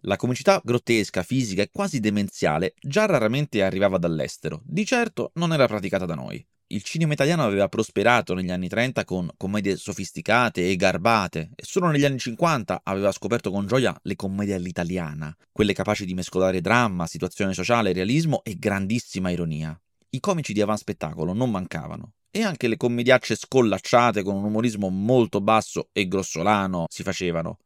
La 0.05 0.17
comicità 0.17 0.61
grottesca, 0.61 1.23
fisica 1.23 1.61
e 1.61 1.69
quasi 1.71 2.01
demenziale 2.01 2.73
già 2.81 3.05
raramente 3.05 3.63
arrivava 3.63 3.97
dall'estero, 3.97 4.61
di 4.65 4.85
certo 4.85 5.31
non 5.35 5.53
era 5.53 5.65
praticata 5.65 6.05
da 6.05 6.13
noi. 6.13 6.45
Il 6.67 6.83
cinema 6.83 7.13
italiano 7.13 7.43
aveva 7.43 7.69
prosperato 7.69 8.33
negli 8.33 8.51
anni 8.51 8.67
30 8.67 9.05
con 9.05 9.29
commedie 9.37 9.77
sofisticate 9.77 10.69
e 10.69 10.75
garbate 10.75 11.51
e 11.55 11.63
solo 11.63 11.87
negli 11.87 12.03
anni 12.03 12.19
50 12.19 12.81
aveva 12.83 13.13
scoperto 13.13 13.49
con 13.49 13.65
gioia 13.65 13.97
le 14.01 14.17
commedie 14.17 14.55
all'italiana, 14.55 15.33
quelle 15.53 15.71
capaci 15.71 16.05
di 16.05 16.15
mescolare 16.15 16.59
dramma, 16.59 17.07
situazione 17.07 17.53
sociale, 17.53 17.93
realismo 17.93 18.41
e 18.43 18.57
grandissima 18.59 19.29
ironia. 19.29 19.79
I 20.09 20.19
comici 20.19 20.51
di 20.51 20.59
avanspettacolo 20.59 21.31
non 21.31 21.49
mancavano 21.49 22.15
e 22.29 22.43
anche 22.43 22.67
le 22.67 22.75
commediacce 22.75 23.35
scollacciate 23.35 24.21
con 24.21 24.35
un 24.35 24.43
umorismo 24.43 24.89
molto 24.89 25.39
basso 25.39 25.87
e 25.93 26.09
grossolano 26.09 26.87
si 26.89 27.03
facevano, 27.03 27.59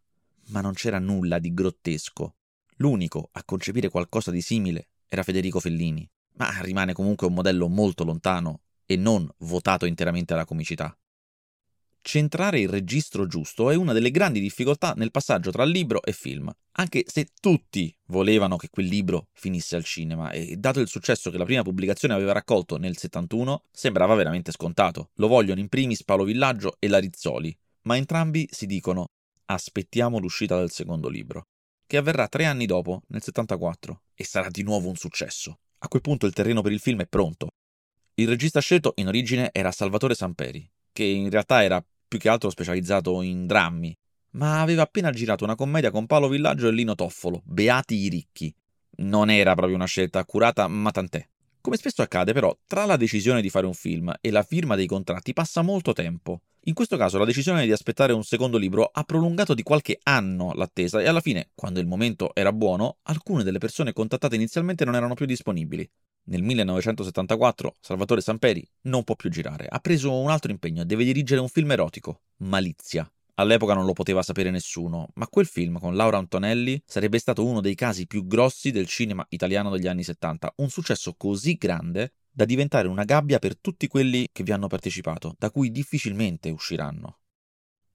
ma 0.48 0.62
non 0.62 0.74
c'era 0.74 1.00
nulla 1.00 1.40
di 1.40 1.54
grottesco. 1.54 2.36
L'unico 2.78 3.30
a 3.32 3.44
concepire 3.44 3.90
qualcosa 3.90 4.32
di 4.32 4.42
simile 4.42 4.90
era 5.08 5.24
Federico 5.24 5.60
Fellini, 5.60 6.08
ma 6.36 6.62
rimane 6.62 6.94
comunque 6.94 7.28
un 7.28 7.34
modello 7.34 7.68
molto 7.68 8.04
lontano 8.04 8.62
e 8.86 8.96
non 8.96 9.28
votato 9.40 9.86
interamente 9.86 10.34
alla 10.34 10.46
comicità. 10.46 10.98
Centrare 12.02 12.62
il 12.62 12.70
registro 12.70 13.28
giusto 13.28 13.70
è 13.70 13.76
una 13.76 13.92
delle 13.92 14.12
grandi 14.12 14.40
difficoltà 14.40 14.94
nel 14.96 15.12
passaggio 15.12 15.52
tra 15.52 15.66
libro 15.66 16.02
e 16.04 16.14
film, 16.14 16.50
anche 16.74 17.04
se 17.06 17.28
tutti 17.38 17.94
volevano 18.06 18.56
che 18.56 18.70
quel 18.70 18.86
libro 18.86 19.28
finisse 19.34 19.76
al 19.76 19.84
cinema 19.84 20.32
e 20.32 20.56
dato 20.56 20.80
il 20.80 20.88
successo 20.88 21.30
che 21.30 21.38
la 21.38 21.44
prima 21.44 21.64
pubblicazione 21.64 22.14
aveva 22.14 22.32
raccolto 22.32 22.78
nel 22.78 22.96
71, 22.96 23.64
sembrava 23.72 24.16
veramente 24.16 24.54
scontato. 24.54 25.10
Lo 25.16 25.28
vogliono 25.28 25.60
in 25.60 25.68
primis 25.68 26.06
Paolo 26.06 26.24
Villaggio 26.24 26.78
e 26.80 26.88
la 26.88 27.00
Rizzoli, 27.00 27.54
ma 27.82 27.98
entrambi 27.98 28.48
si 28.52 28.68
dicono 28.68 29.08
aspettiamo 29.48 30.20
l'uscita 30.20 30.58
del 30.58 30.72
secondo 30.72 31.10
libro, 31.10 31.48
che 31.86 31.98
avverrà 31.98 32.28
tre 32.28 32.46
anni 32.46 32.66
dopo, 32.66 33.02
nel 33.08 33.22
74, 33.22 34.02
e 34.14 34.24
sarà 34.24 34.50
di 34.50 34.64
nuovo 34.64 34.90
un 34.90 34.96
successo. 34.96 35.60
A 35.80 35.88
quel 35.88 36.02
punto 36.02 36.26
il 36.26 36.34
terreno 36.34 36.62
per 36.62 36.72
il 36.72 36.80
film 36.80 37.02
è 37.02 37.08
pronto. 37.08 37.50
Il 38.16 38.28
regista 38.28 38.60
scelto 38.60 38.94
in 38.96 39.08
origine 39.08 39.50
era 39.54 39.72
Salvatore 39.72 40.16
Samperi, 40.16 40.70
che 40.92 41.04
in 41.04 41.30
realtà 41.30 41.64
era 41.64 41.84
più 42.08 42.20
che 42.20 42.30
altro 42.30 42.50
specializzato 42.50 43.22
in 43.22 43.46
drammi, 43.46 43.96
ma 44.32 44.62
aveva 44.62 44.84
appena 44.84 45.12
girato 45.12 45.44
una 45.44 45.56
commedia 45.56 45.92
con 45.92 46.08
Paolo 46.08 46.28
Villaggio 46.28 46.68
e 46.68 46.72
Lino 46.72 46.96
Toffolo, 46.96 47.42
Beati 47.46 47.96
i 47.96 48.10
ricchi. 48.10 48.54
Non 49.00 49.30
era 49.30 49.54
proprio 49.54 49.76
una 49.76 49.86
scelta 49.86 50.20
accurata, 50.20 50.68
ma 50.68 50.92
tant'è. 50.92 51.28
Come 51.68 51.80
spesso 51.80 52.02
accade, 52.02 52.32
però, 52.32 52.58
tra 52.66 52.86
la 52.86 52.96
decisione 52.96 53.42
di 53.42 53.50
fare 53.50 53.66
un 53.66 53.74
film 53.74 54.16
e 54.22 54.32
la 54.32 54.44
firma 54.44 54.78
dei 54.78 54.88
contratti 54.88 55.34
passa 55.34 55.62
molto 55.62 55.92
tempo. 55.92 56.44
In 56.62 56.74
questo 56.74 56.96
caso 56.96 57.18
la 57.18 57.26
decisione 57.26 57.66
di 57.66 57.74
aspettare 57.74 58.14
un 58.14 58.24
secondo 58.24 58.58
libro 58.58 58.90
ha 58.90 59.04
prolungato 59.04 59.54
di 59.54 59.64
qualche 59.64 60.00
anno 60.04 60.54
l'attesa 60.54 61.02
e 61.02 61.10
alla 61.10 61.20
fine, 61.20 61.50
quando 61.54 61.82
il 61.82 61.86
momento 61.86 62.34
era 62.34 62.54
buono, 62.54 63.00
alcune 63.02 63.44
delle 63.44 63.58
persone 63.58 63.92
contattate 63.92 64.36
inizialmente 64.36 64.86
non 64.86 64.96
erano 64.96 65.14
più 65.14 65.26
disponibili. 65.26 65.86
Nel 66.28 66.42
1974 66.42 67.76
Salvatore 67.82 68.22
Samperi 68.22 68.66
non 68.84 69.04
può 69.04 69.18
più 69.18 69.30
girare, 69.30 69.68
ha 69.70 69.80
preso 69.80 70.18
un 70.18 70.30
altro 70.30 70.52
impegno, 70.52 70.86
deve 70.86 71.04
dirigere 71.04 71.42
un 71.42 71.50
film 71.50 71.70
erotico, 71.70 72.22
Malizia. 72.38 73.12
All'epoca 73.40 73.76
non 73.76 73.86
lo 73.86 73.94
poteva 73.94 74.24
sapere 74.24 74.50
nessuno, 74.50 75.10
ma 75.14 75.28
quel 75.28 75.46
film 75.46 75.78
con 75.78 75.96
Laura 75.96 76.18
Antonelli 76.18 76.82
sarebbe 76.84 77.20
stato 77.20 77.46
uno 77.46 77.62
dei 77.62 77.76
casi 77.76 78.08
più 78.08 78.26
grossi 78.26 78.72
del 78.72 78.88
cinema 78.88 79.24
italiano 79.30 79.70
degli 79.70 79.86
anni 79.86 80.02
70, 80.02 80.54
un 80.56 80.70
successo 80.70 81.14
così 81.16 81.54
grande 81.54 82.14
da 82.32 82.46
diventare 82.46 82.88
una 82.88 83.04
gabbia 83.04 83.38
per 83.38 83.56
tutti 83.60 83.88
quelli 83.88 84.28
che 84.32 84.42
vi 84.42 84.54
hanno 84.54 84.66
partecipato, 84.66 85.36
da 85.38 85.52
cui 85.52 85.70
difficilmente 85.70 86.50
usciranno. 86.50 87.20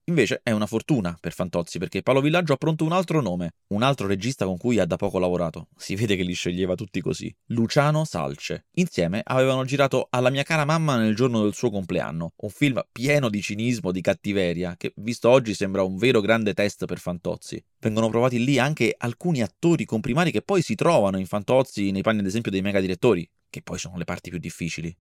Invece 0.07 0.41
è 0.43 0.51
una 0.51 0.65
fortuna 0.65 1.17
per 1.17 1.31
Fantozzi 1.31 1.79
perché 1.79 2.01
Paolo 2.01 2.19
Villaggio 2.19 2.51
ha 2.51 2.57
pronto 2.57 2.83
un 2.83 2.91
altro 2.91 3.21
nome, 3.21 3.53
un 3.67 3.83
altro 3.83 4.05
regista 4.05 4.43
con 4.43 4.57
cui 4.57 4.77
ha 4.77 4.85
da 4.85 4.97
poco 4.97 5.17
lavorato. 5.17 5.69
Si 5.77 5.95
vede 5.95 6.17
che 6.17 6.23
li 6.23 6.33
sceglieva 6.33 6.75
tutti 6.75 6.99
così. 6.99 7.33
Luciano 7.47 8.03
Salce. 8.03 8.65
Insieme 8.73 9.21
avevano 9.23 9.63
girato 9.63 10.07
Alla 10.09 10.29
mia 10.29 10.43
cara 10.43 10.65
mamma 10.65 10.97
nel 10.97 11.15
giorno 11.15 11.41
del 11.41 11.53
suo 11.53 11.69
compleanno, 11.69 12.33
un 12.35 12.49
film 12.49 12.83
pieno 12.91 13.29
di 13.29 13.41
cinismo, 13.41 13.93
di 13.93 14.01
cattiveria, 14.01 14.75
che 14.75 14.91
visto 14.97 15.29
oggi 15.29 15.53
sembra 15.53 15.83
un 15.83 15.95
vero 15.95 16.19
grande 16.19 16.53
test 16.53 16.83
per 16.85 16.99
Fantozzi. 16.99 17.63
Vengono 17.79 18.09
provati 18.09 18.43
lì 18.43 18.59
anche 18.59 18.93
alcuni 18.97 19.41
attori 19.41 19.85
comprimari 19.85 20.31
che 20.31 20.41
poi 20.41 20.61
si 20.61 20.75
trovano 20.75 21.17
in 21.17 21.27
Fantozzi 21.27 21.91
nei 21.91 22.01
panni 22.01 22.19
ad 22.19 22.25
esempio 22.25 22.51
dei 22.51 22.61
mega 22.61 22.81
direttori, 22.81 23.25
che 23.49 23.61
poi 23.61 23.79
sono 23.79 23.95
le 23.95 24.03
parti 24.03 24.29
più 24.29 24.39
difficili. 24.39 24.93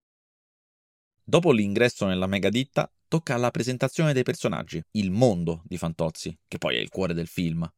Dopo 1.25 1.53
l'ingresso 1.53 2.07
nella 2.07 2.27
megaditta, 2.27 2.93
tocca 3.07 3.35
alla 3.35 3.53
presentazione 3.53 4.13
dei 4.13 4.25
personaggi, 4.25 4.83
il 4.93 5.13
mondo 5.13 5.63
di 5.65 5.77
Fantozzi, 5.79 6.37
che 6.49 6.59
poi 6.59 6.77
è 6.77 6.81
il 6.81 6.89
cuore 6.89 7.15
del 7.15 7.29
film. 7.29 7.71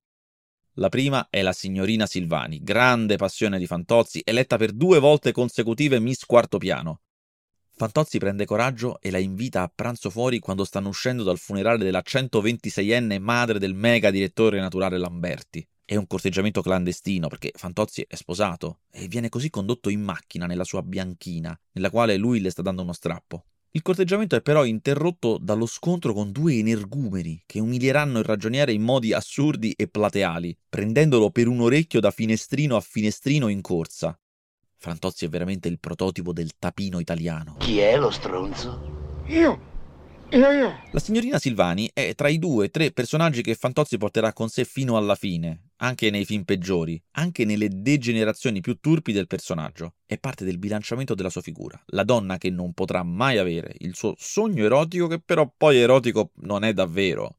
La 0.78 0.88
prima 0.88 1.28
è 1.28 1.42
la 1.42 1.52
signorina 1.52 2.06
Silvani, 2.06 2.62
grande 2.62 3.16
passione 3.16 3.58
di 3.58 3.66
Fantozzi, 3.66 4.22
eletta 4.24 4.56
per 4.56 4.72
due 4.72 4.98
volte 4.98 5.30
consecutive 5.30 6.00
Miss 6.00 6.24
Quarto 6.24 6.58
Piano. 6.58 7.02
Fantozzi 7.76 8.18
prende 8.18 8.46
coraggio 8.46 9.00
e 9.00 9.10
la 9.10 9.18
invita 9.18 9.62
a 9.62 9.72
pranzo 9.72 10.08
fuori 10.08 10.38
quando 10.38 10.64
stanno 10.64 10.88
uscendo 10.88 11.22
dal 11.22 11.38
funerale 11.38 11.84
della 11.84 12.02
126enne 12.04 13.20
madre 13.20 13.58
del 13.58 13.74
mega 13.74 14.10
direttore 14.10 14.58
naturale 14.58 14.96
Lamberti. 14.96 15.66
È 15.86 15.96
un 15.96 16.06
corteggiamento 16.06 16.62
clandestino 16.62 17.28
perché 17.28 17.52
Fantozzi 17.54 18.06
è 18.08 18.14
sposato 18.14 18.78
e 18.90 19.06
viene 19.06 19.28
così 19.28 19.50
condotto 19.50 19.90
in 19.90 20.00
macchina 20.00 20.46
nella 20.46 20.64
sua 20.64 20.80
bianchina, 20.80 21.54
nella 21.72 21.90
quale 21.90 22.16
lui 22.16 22.40
le 22.40 22.48
sta 22.48 22.62
dando 22.62 22.80
uno 22.80 22.94
strappo. 22.94 23.44
Il 23.72 23.82
corteggiamento 23.82 24.34
è 24.34 24.40
però 24.40 24.64
interrotto 24.64 25.36
dallo 25.36 25.66
scontro 25.66 26.14
con 26.14 26.32
due 26.32 26.54
energumeni 26.54 27.42
che 27.44 27.60
umilieranno 27.60 28.18
il 28.18 28.24
ragioniere 28.24 28.72
in 28.72 28.80
modi 28.80 29.12
assurdi 29.12 29.72
e 29.72 29.86
plateali, 29.86 30.56
prendendolo 30.70 31.30
per 31.30 31.48
un 31.48 31.60
orecchio 31.60 32.00
da 32.00 32.10
finestrino 32.10 32.76
a 32.76 32.80
finestrino 32.80 33.48
in 33.48 33.60
corsa. 33.60 34.18
Fantozzi 34.78 35.26
è 35.26 35.28
veramente 35.28 35.68
il 35.68 35.80
prototipo 35.80 36.32
del 36.32 36.52
tapino 36.58 36.98
italiano. 36.98 37.56
Chi 37.58 37.80
è 37.80 37.98
lo 37.98 38.10
stronzo? 38.10 39.22
Io! 39.26 39.72
Io, 40.30 40.50
io! 40.50 40.80
La 40.90 40.98
signorina 40.98 41.38
Silvani 41.38 41.90
è 41.92 42.14
tra 42.14 42.28
i 42.28 42.38
due 42.38 42.66
o 42.66 42.70
tre 42.70 42.90
personaggi 42.90 43.42
che 43.42 43.54
Fantozzi 43.54 43.98
porterà 43.98 44.32
con 44.32 44.48
sé 44.48 44.64
fino 44.64 44.96
alla 44.96 45.14
fine, 45.14 45.70
anche 45.84 46.10
nei 46.10 46.24
film 46.24 46.44
peggiori, 46.44 47.00
anche 47.12 47.44
nelle 47.44 47.68
degenerazioni 47.70 48.60
più 48.60 48.78
turpi 48.80 49.12
del 49.12 49.26
personaggio. 49.26 49.96
È 50.06 50.18
parte 50.18 50.44
del 50.44 50.58
bilanciamento 50.58 51.14
della 51.14 51.30
sua 51.30 51.42
figura, 51.42 51.80
la 51.88 52.04
donna 52.04 52.38
che 52.38 52.50
non 52.50 52.72
potrà 52.72 53.02
mai 53.02 53.38
avere 53.38 53.74
il 53.78 53.94
suo 53.94 54.14
sogno 54.16 54.64
erotico 54.64 55.06
che 55.06 55.20
però 55.20 55.52
poi 55.56 55.78
erotico 55.78 56.32
non 56.36 56.64
è 56.64 56.72
davvero. 56.72 57.36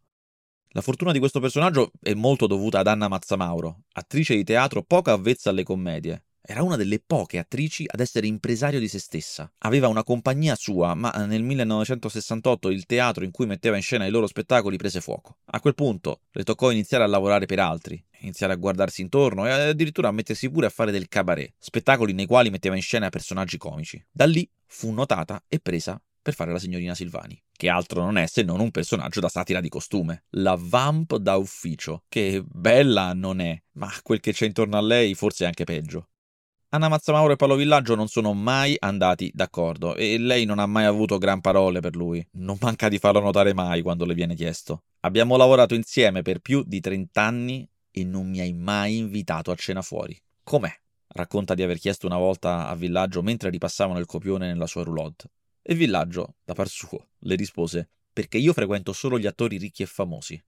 La 0.69 0.81
fortuna 0.81 1.11
di 1.11 1.19
questo 1.19 1.39
personaggio 1.39 1.91
è 2.01 2.13
molto 2.13 2.47
dovuta 2.47 2.79
ad 2.79 2.87
Anna 2.87 3.07
Mazzamauro, 3.07 3.83
attrice 3.93 4.35
di 4.35 4.43
teatro 4.43 4.83
poco 4.83 5.09
avvezza 5.09 5.49
alle 5.49 5.63
commedie, 5.63 6.24
era 6.47 6.61
una 6.61 6.75
delle 6.75 6.99
poche 6.99 7.39
attrici 7.39 7.85
ad 7.87 7.99
essere 7.99 8.27
impresario 8.27 8.79
di 8.79 8.87
se 8.87 8.99
stessa. 8.99 9.51
Aveva 9.59 9.87
una 9.87 10.03
compagnia 10.03 10.55
sua, 10.55 10.93
ma 10.93 11.11
nel 11.25 11.43
1968 11.43 12.69
il 12.69 12.85
teatro 12.85 13.23
in 13.23 13.31
cui 13.31 13.45
metteva 13.45 13.75
in 13.75 13.81
scena 13.81 14.05
i 14.05 14.11
loro 14.11 14.27
spettacoli 14.27 14.77
prese 14.77 15.01
fuoco. 15.01 15.37
A 15.45 15.59
quel 15.59 15.73
punto 15.73 16.21
le 16.31 16.43
toccò 16.43 16.71
iniziare 16.71 17.03
a 17.03 17.07
lavorare 17.07 17.45
per 17.47 17.59
altri, 17.59 18.03
iniziare 18.19 18.53
a 18.53 18.57
guardarsi 18.57 19.01
intorno 19.01 19.45
e 19.47 19.51
addirittura 19.51 20.09
a 20.09 20.11
mettersi 20.11 20.49
pure 20.49 20.67
a 20.67 20.69
fare 20.69 20.91
del 20.91 21.07
cabaret, 21.07 21.53
spettacoli 21.57 22.13
nei 22.13 22.27
quali 22.27 22.49
metteva 22.49 22.75
in 22.75 22.81
scena 22.81 23.09
personaggi 23.09 23.57
comici. 23.57 24.03
Da 24.11 24.25
lì 24.25 24.47
fu 24.67 24.91
notata 24.91 25.43
e 25.47 25.59
presa 25.59 25.99
per 26.21 26.33
fare 26.33 26.51
la 26.51 26.59
signorina 26.59 26.95
Silvani, 26.95 27.39
che 27.55 27.69
altro 27.69 28.01
non 28.01 28.17
è 28.17 28.25
se 28.25 28.41
non 28.41 28.59
un 28.59 28.71
personaggio 28.71 29.19
da 29.19 29.29
satira 29.29 29.61
di 29.61 29.69
costume, 29.69 30.23
la 30.31 30.57
vamp 30.59 31.17
da 31.17 31.35
ufficio, 31.35 32.03
che 32.07 32.43
bella 32.43 33.13
non 33.13 33.39
è, 33.41 33.61
ma 33.73 33.91
quel 34.01 34.19
che 34.19 34.33
c'è 34.33 34.47
intorno 34.47 34.75
a 34.75 34.81
lei 34.81 35.13
forse 35.13 35.43
è 35.43 35.47
anche 35.47 35.65
peggio. 35.65 36.09
Anna 36.75 36.89
Mazzamauro 36.89 37.31
e 37.31 37.35
Paolo 37.37 37.55
Villaggio 37.55 37.95
non 37.95 38.09
sono 38.09 38.33
mai 38.33 38.75
andati 38.77 39.31
d'accordo 39.33 39.95
e 39.95 40.17
lei 40.17 40.43
non 40.43 40.59
ha 40.59 40.65
mai 40.65 40.83
avuto 40.83 41.17
gran 41.17 41.39
parole 41.39 41.79
per 41.79 41.95
lui. 41.95 42.27
Non 42.31 42.57
manca 42.59 42.89
di 42.89 42.99
farlo 42.99 43.21
notare 43.21 43.53
mai 43.53 43.81
quando 43.81 44.03
le 44.03 44.13
viene 44.13 44.35
chiesto. 44.35 44.83
Abbiamo 44.99 45.37
lavorato 45.37 45.73
insieme 45.73 46.21
per 46.21 46.39
più 46.39 46.63
di 46.65 46.81
30 46.81 47.21
anni 47.21 47.65
e 47.89 48.03
non 48.03 48.29
mi 48.29 48.41
hai 48.41 48.51
mai 48.51 48.97
invitato 48.97 49.51
a 49.51 49.55
cena 49.55 49.81
fuori. 49.81 50.21
Com'è? 50.43 50.69
Racconta 51.07 51.53
di 51.53 51.63
aver 51.63 51.79
chiesto 51.79 52.07
una 52.07 52.17
volta 52.17 52.67
a 52.67 52.75
Villaggio 52.75 53.21
mentre 53.21 53.49
ripassavano 53.49 53.99
il 53.99 54.05
copione 54.05 54.47
nella 54.47 54.67
sua 54.67 54.83
roulotte. 54.83 55.31
E 55.61 55.75
Villaggio, 55.75 56.35
da 56.43 56.55
par 56.55 56.67
suo, 56.67 57.11
le 57.19 57.35
rispose: 57.35 57.87
Perché 58.11 58.37
io 58.37 58.51
frequento 58.51 58.91
solo 58.91 59.17
gli 59.17 59.27
attori 59.27 59.55
ricchi 59.55 59.83
e 59.83 59.85
famosi. 59.85 60.43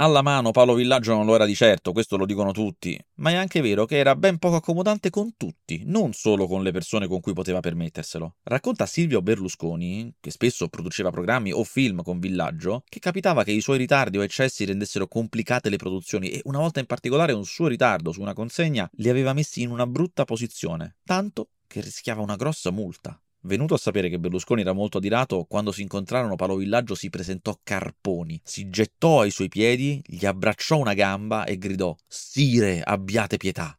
Alla 0.00 0.22
mano 0.22 0.50
Paolo 0.50 0.72
Villaggio 0.72 1.12
non 1.12 1.26
lo 1.26 1.34
era 1.34 1.44
di 1.44 1.54
certo, 1.54 1.92
questo 1.92 2.16
lo 2.16 2.24
dicono 2.24 2.52
tutti, 2.52 2.98
ma 3.16 3.32
è 3.32 3.34
anche 3.34 3.60
vero 3.60 3.84
che 3.84 3.98
era 3.98 4.16
ben 4.16 4.38
poco 4.38 4.56
accomodante 4.56 5.10
con 5.10 5.36
tutti, 5.36 5.82
non 5.84 6.14
solo 6.14 6.46
con 6.46 6.62
le 6.62 6.72
persone 6.72 7.06
con 7.06 7.20
cui 7.20 7.34
poteva 7.34 7.60
permetterselo. 7.60 8.36
Racconta 8.44 8.86
Silvio 8.86 9.20
Berlusconi, 9.20 10.14
che 10.18 10.30
spesso 10.30 10.68
produceva 10.68 11.10
programmi 11.10 11.52
o 11.52 11.64
film 11.64 12.00
con 12.00 12.18
Villaggio, 12.18 12.82
che 12.88 12.98
capitava 12.98 13.44
che 13.44 13.50
i 13.50 13.60
suoi 13.60 13.76
ritardi 13.76 14.16
o 14.16 14.22
eccessi 14.22 14.64
rendessero 14.64 15.06
complicate 15.06 15.68
le 15.68 15.76
produzioni 15.76 16.30
e 16.30 16.40
una 16.44 16.60
volta 16.60 16.80
in 16.80 16.86
particolare 16.86 17.34
un 17.34 17.44
suo 17.44 17.66
ritardo 17.66 18.10
su 18.10 18.22
una 18.22 18.32
consegna 18.32 18.88
li 18.94 19.10
aveva 19.10 19.34
messi 19.34 19.60
in 19.60 19.70
una 19.70 19.86
brutta 19.86 20.24
posizione, 20.24 20.96
tanto 21.04 21.50
che 21.66 21.82
rischiava 21.82 22.22
una 22.22 22.36
grossa 22.36 22.70
multa. 22.70 23.20
Venuto 23.42 23.72
a 23.72 23.78
sapere 23.78 24.10
che 24.10 24.18
Berlusconi 24.18 24.60
era 24.60 24.74
molto 24.74 24.98
adirato, 24.98 25.44
quando 25.44 25.72
si 25.72 25.80
incontrarono 25.80 26.36
Paolo 26.36 26.56
Villaggio 26.56 26.94
si 26.94 27.08
presentò 27.08 27.58
carponi, 27.62 28.38
si 28.44 28.68
gettò 28.68 29.22
ai 29.22 29.30
suoi 29.30 29.48
piedi, 29.48 30.02
gli 30.04 30.26
abbracciò 30.26 30.76
una 30.76 30.92
gamba 30.92 31.44
e 31.44 31.56
gridò 31.56 31.96
Sire, 32.06 32.82
abbiate 32.82 33.38
pietà. 33.38 33.74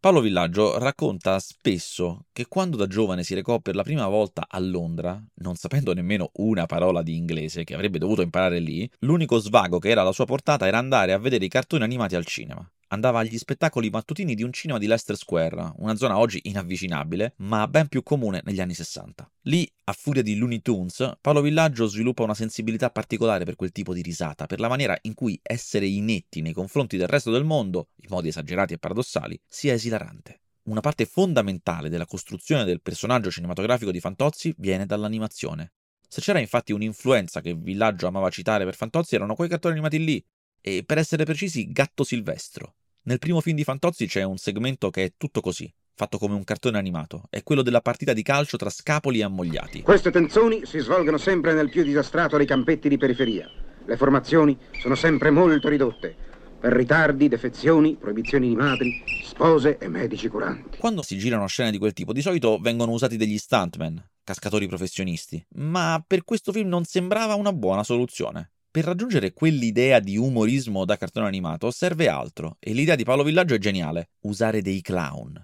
Paolo 0.00 0.20
Villaggio 0.20 0.78
racconta 0.78 1.38
spesso 1.38 2.26
che 2.32 2.46
quando 2.48 2.76
da 2.76 2.88
giovane 2.88 3.22
si 3.22 3.34
recò 3.34 3.60
per 3.60 3.76
la 3.76 3.84
prima 3.84 4.08
volta 4.08 4.46
a 4.48 4.58
Londra, 4.58 5.24
non 5.34 5.54
sapendo 5.54 5.94
nemmeno 5.94 6.30
una 6.34 6.66
parola 6.66 7.02
di 7.02 7.16
inglese 7.16 7.62
che 7.62 7.74
avrebbe 7.74 7.98
dovuto 7.98 8.22
imparare 8.22 8.58
lì, 8.58 8.88
l'unico 9.00 9.38
svago 9.38 9.78
che 9.78 9.90
era 9.90 10.00
alla 10.00 10.12
sua 10.12 10.26
portata 10.26 10.66
era 10.66 10.78
andare 10.78 11.12
a 11.12 11.18
vedere 11.18 11.44
i 11.44 11.48
cartoni 11.48 11.84
animati 11.84 12.16
al 12.16 12.26
cinema 12.26 12.68
andava 12.88 13.20
agli 13.20 13.38
spettacoli 13.38 13.90
mattutini 13.90 14.34
di 14.34 14.42
un 14.42 14.52
cinema 14.52 14.78
di 14.78 14.86
Leicester 14.86 15.16
Square, 15.16 15.72
una 15.76 15.96
zona 15.96 16.18
oggi 16.18 16.40
inavvicinabile, 16.44 17.34
ma 17.38 17.66
ben 17.68 17.88
più 17.88 18.02
comune 18.02 18.40
negli 18.44 18.60
anni 18.60 18.74
60. 18.74 19.30
Lì, 19.42 19.70
a 19.84 19.92
furia 19.92 20.22
di 20.22 20.36
Looney 20.36 20.62
Tunes, 20.62 21.16
Paolo 21.20 21.40
Villaggio 21.40 21.86
sviluppa 21.86 22.22
una 22.22 22.34
sensibilità 22.34 22.90
particolare 22.90 23.44
per 23.44 23.56
quel 23.56 23.72
tipo 23.72 23.94
di 23.94 24.02
risata, 24.02 24.46
per 24.46 24.60
la 24.60 24.68
maniera 24.68 24.96
in 25.02 25.14
cui 25.14 25.38
essere 25.42 25.86
inetti 25.86 26.40
nei 26.40 26.52
confronti 26.52 26.96
del 26.96 27.08
resto 27.08 27.30
del 27.30 27.44
mondo, 27.44 27.88
in 27.96 28.08
modi 28.10 28.28
esagerati 28.28 28.74
e 28.74 28.78
paradossali, 28.78 29.40
sia 29.46 29.72
esilarante. 29.72 30.40
Una 30.64 30.80
parte 30.80 31.06
fondamentale 31.06 31.88
della 31.88 32.06
costruzione 32.06 32.64
del 32.64 32.80
personaggio 32.80 33.30
cinematografico 33.30 33.92
di 33.92 34.00
Fantozzi 34.00 34.52
viene 34.58 34.84
dall'animazione. 34.84 35.72
Se 36.08 36.20
c'era 36.20 36.38
infatti 36.38 36.72
un'influenza 36.72 37.40
che 37.40 37.54
Villaggio 37.54 38.06
amava 38.06 38.30
citare 38.30 38.64
per 38.64 38.74
Fantozzi 38.74 39.14
erano 39.14 39.34
quei 39.34 39.48
cartoni 39.48 39.74
animati 39.74 40.02
lì, 40.02 40.24
e 40.60 40.84
per 40.84 40.98
essere 40.98 41.24
precisi 41.24 41.70
Gatto 41.70 42.04
Silvestro. 42.04 42.74
Nel 43.02 43.18
primo 43.18 43.40
film 43.40 43.56
di 43.56 43.64
Fantozzi 43.64 44.06
c'è 44.06 44.22
un 44.22 44.36
segmento 44.36 44.90
che 44.90 45.04
è 45.04 45.12
tutto 45.16 45.40
così, 45.40 45.72
fatto 45.94 46.18
come 46.18 46.34
un 46.34 46.44
cartone 46.44 46.76
animato, 46.76 47.24
è 47.30 47.42
quello 47.42 47.62
della 47.62 47.80
partita 47.80 48.12
di 48.12 48.22
calcio 48.22 48.56
tra 48.56 48.68
Scapoli 48.68 49.20
e 49.20 49.24
Ammogliati. 49.24 49.82
Queste 49.82 50.10
tenzoni 50.10 50.66
si 50.66 50.78
svolgono 50.80 51.16
sempre 51.16 51.54
nel 51.54 51.70
più 51.70 51.82
disastrato 51.82 52.36
dei 52.36 52.46
campetti 52.46 52.88
di 52.88 52.98
periferia. 52.98 53.48
Le 53.84 53.96
formazioni 53.96 54.58
sono 54.80 54.96
sempre 54.96 55.30
molto 55.30 55.68
ridotte, 55.68 56.16
per 56.58 56.72
ritardi, 56.72 57.28
defezioni, 57.28 57.94
proibizioni 57.94 58.48
di 58.48 58.56
madri, 58.56 59.02
spose 59.22 59.78
e 59.78 59.88
medici 59.88 60.28
curanti. 60.28 60.78
Quando 60.78 61.02
si 61.02 61.16
girano 61.16 61.46
scene 61.46 61.70
di 61.70 61.78
quel 61.78 61.92
tipo, 61.92 62.12
di 62.12 62.22
solito 62.22 62.58
vengono 62.58 62.92
usati 62.92 63.16
degli 63.16 63.38
stuntman, 63.38 64.04
cascatori 64.24 64.66
professionisti, 64.66 65.44
ma 65.56 66.02
per 66.04 66.24
questo 66.24 66.50
film 66.50 66.68
non 66.68 66.84
sembrava 66.84 67.34
una 67.34 67.52
buona 67.52 67.84
soluzione. 67.84 68.50
Per 68.76 68.84
raggiungere 68.84 69.32
quell'idea 69.32 70.00
di 70.00 70.18
umorismo 70.18 70.84
da 70.84 70.98
cartone 70.98 71.26
animato 71.26 71.70
serve 71.70 72.08
altro, 72.08 72.58
e 72.60 72.74
l'idea 72.74 72.94
di 72.94 73.04
Paolo 73.04 73.22
Villaggio 73.22 73.54
è 73.54 73.58
geniale, 73.58 74.10
usare 74.24 74.60
dei 74.60 74.82
clown. 74.82 75.42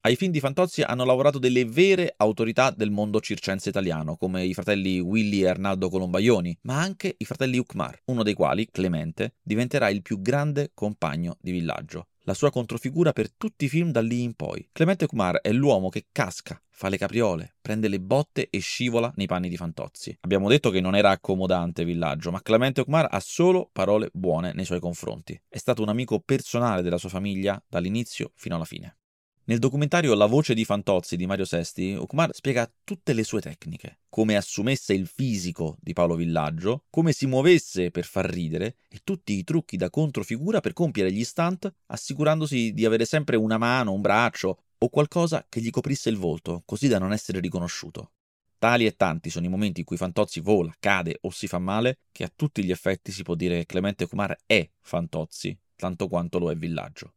Ai 0.00 0.16
film 0.16 0.32
di 0.32 0.40
Fantozzi 0.40 0.82
hanno 0.82 1.04
lavorato 1.04 1.38
delle 1.38 1.64
vere 1.64 2.12
autorità 2.16 2.72
del 2.72 2.90
mondo 2.90 3.20
circense 3.20 3.68
italiano, 3.68 4.16
come 4.16 4.44
i 4.44 4.52
fratelli 4.52 4.98
Willy 4.98 5.42
e 5.42 5.46
Arnaldo 5.46 5.88
Colombaioni, 5.88 6.58
ma 6.62 6.80
anche 6.80 7.14
i 7.16 7.24
fratelli 7.24 7.58
Ukmar, 7.58 8.00
uno 8.06 8.24
dei 8.24 8.34
quali, 8.34 8.68
Clemente, 8.68 9.34
diventerà 9.40 9.88
il 9.88 10.02
più 10.02 10.20
grande 10.20 10.72
compagno 10.74 11.36
di 11.40 11.52
Villaggio 11.52 12.08
la 12.24 12.34
sua 12.34 12.50
controfigura 12.50 13.12
per 13.12 13.32
tutti 13.32 13.64
i 13.64 13.68
film 13.68 13.90
da 13.90 14.00
lì 14.00 14.22
in 14.22 14.34
poi. 14.34 14.68
Clemente 14.72 15.06
Kumar 15.06 15.40
è 15.40 15.52
l'uomo 15.52 15.88
che 15.88 16.06
casca, 16.12 16.60
fa 16.70 16.88
le 16.88 16.98
capriole, 16.98 17.54
prende 17.60 17.88
le 17.88 18.00
botte 18.00 18.48
e 18.50 18.58
scivola 18.58 19.12
nei 19.16 19.26
panni 19.26 19.48
di 19.48 19.56
Fantozzi. 19.56 20.16
Abbiamo 20.20 20.48
detto 20.48 20.70
che 20.70 20.80
non 20.80 20.94
era 20.94 21.10
accomodante 21.10 21.84
Villaggio, 21.84 22.30
ma 22.30 22.42
Clemente 22.42 22.84
Kumar 22.84 23.08
ha 23.10 23.20
solo 23.20 23.68
parole 23.72 24.10
buone 24.12 24.52
nei 24.52 24.64
suoi 24.64 24.80
confronti. 24.80 25.40
È 25.48 25.58
stato 25.58 25.82
un 25.82 25.88
amico 25.88 26.20
personale 26.20 26.82
della 26.82 26.98
sua 26.98 27.08
famiglia 27.08 27.62
dall'inizio 27.68 28.32
fino 28.34 28.54
alla 28.54 28.64
fine. 28.64 28.96
Nel 29.44 29.58
documentario 29.58 30.14
La 30.14 30.26
voce 30.26 30.54
di 30.54 30.64
Fantozzi 30.64 31.16
di 31.16 31.26
Mario 31.26 31.44
Sesti, 31.44 31.96
Okmar 31.98 32.32
spiega 32.32 32.72
tutte 32.84 33.12
le 33.12 33.24
sue 33.24 33.40
tecniche, 33.40 33.98
come 34.08 34.36
assumesse 34.36 34.94
il 34.94 35.08
fisico 35.08 35.76
di 35.80 35.92
Paolo 35.92 36.14
Villaggio, 36.14 36.84
come 36.90 37.10
si 37.10 37.26
muovesse 37.26 37.90
per 37.90 38.04
far 38.04 38.26
ridere 38.26 38.76
e 38.88 39.00
tutti 39.02 39.32
i 39.32 39.42
trucchi 39.42 39.76
da 39.76 39.90
controfigura 39.90 40.60
per 40.60 40.72
compiere 40.72 41.10
gli 41.10 41.24
stunt, 41.24 41.68
assicurandosi 41.86 42.72
di 42.72 42.84
avere 42.84 43.04
sempre 43.04 43.34
una 43.34 43.58
mano, 43.58 43.92
un 43.92 44.00
braccio 44.00 44.58
o 44.78 44.88
qualcosa 44.88 45.44
che 45.48 45.60
gli 45.60 45.70
coprisse 45.70 46.08
il 46.08 46.18
volto, 46.18 46.62
così 46.64 46.86
da 46.86 47.00
non 47.00 47.12
essere 47.12 47.40
riconosciuto. 47.40 48.12
Tali 48.58 48.86
e 48.86 48.94
tanti 48.94 49.28
sono 49.28 49.46
i 49.46 49.48
momenti 49.48 49.80
in 49.80 49.86
cui 49.86 49.96
Fantozzi 49.96 50.38
vola, 50.38 50.72
cade 50.78 51.18
o 51.22 51.30
si 51.30 51.48
fa 51.48 51.58
male, 51.58 51.98
che 52.12 52.22
a 52.22 52.32
tutti 52.32 52.62
gli 52.62 52.70
effetti 52.70 53.10
si 53.10 53.24
può 53.24 53.34
dire 53.34 53.58
che 53.58 53.66
Clemente 53.66 54.06
Kumar 54.06 54.36
è 54.46 54.70
Fantozzi, 54.80 55.58
tanto 55.74 56.06
quanto 56.06 56.38
lo 56.38 56.48
è 56.48 56.54
Villaggio. 56.54 57.14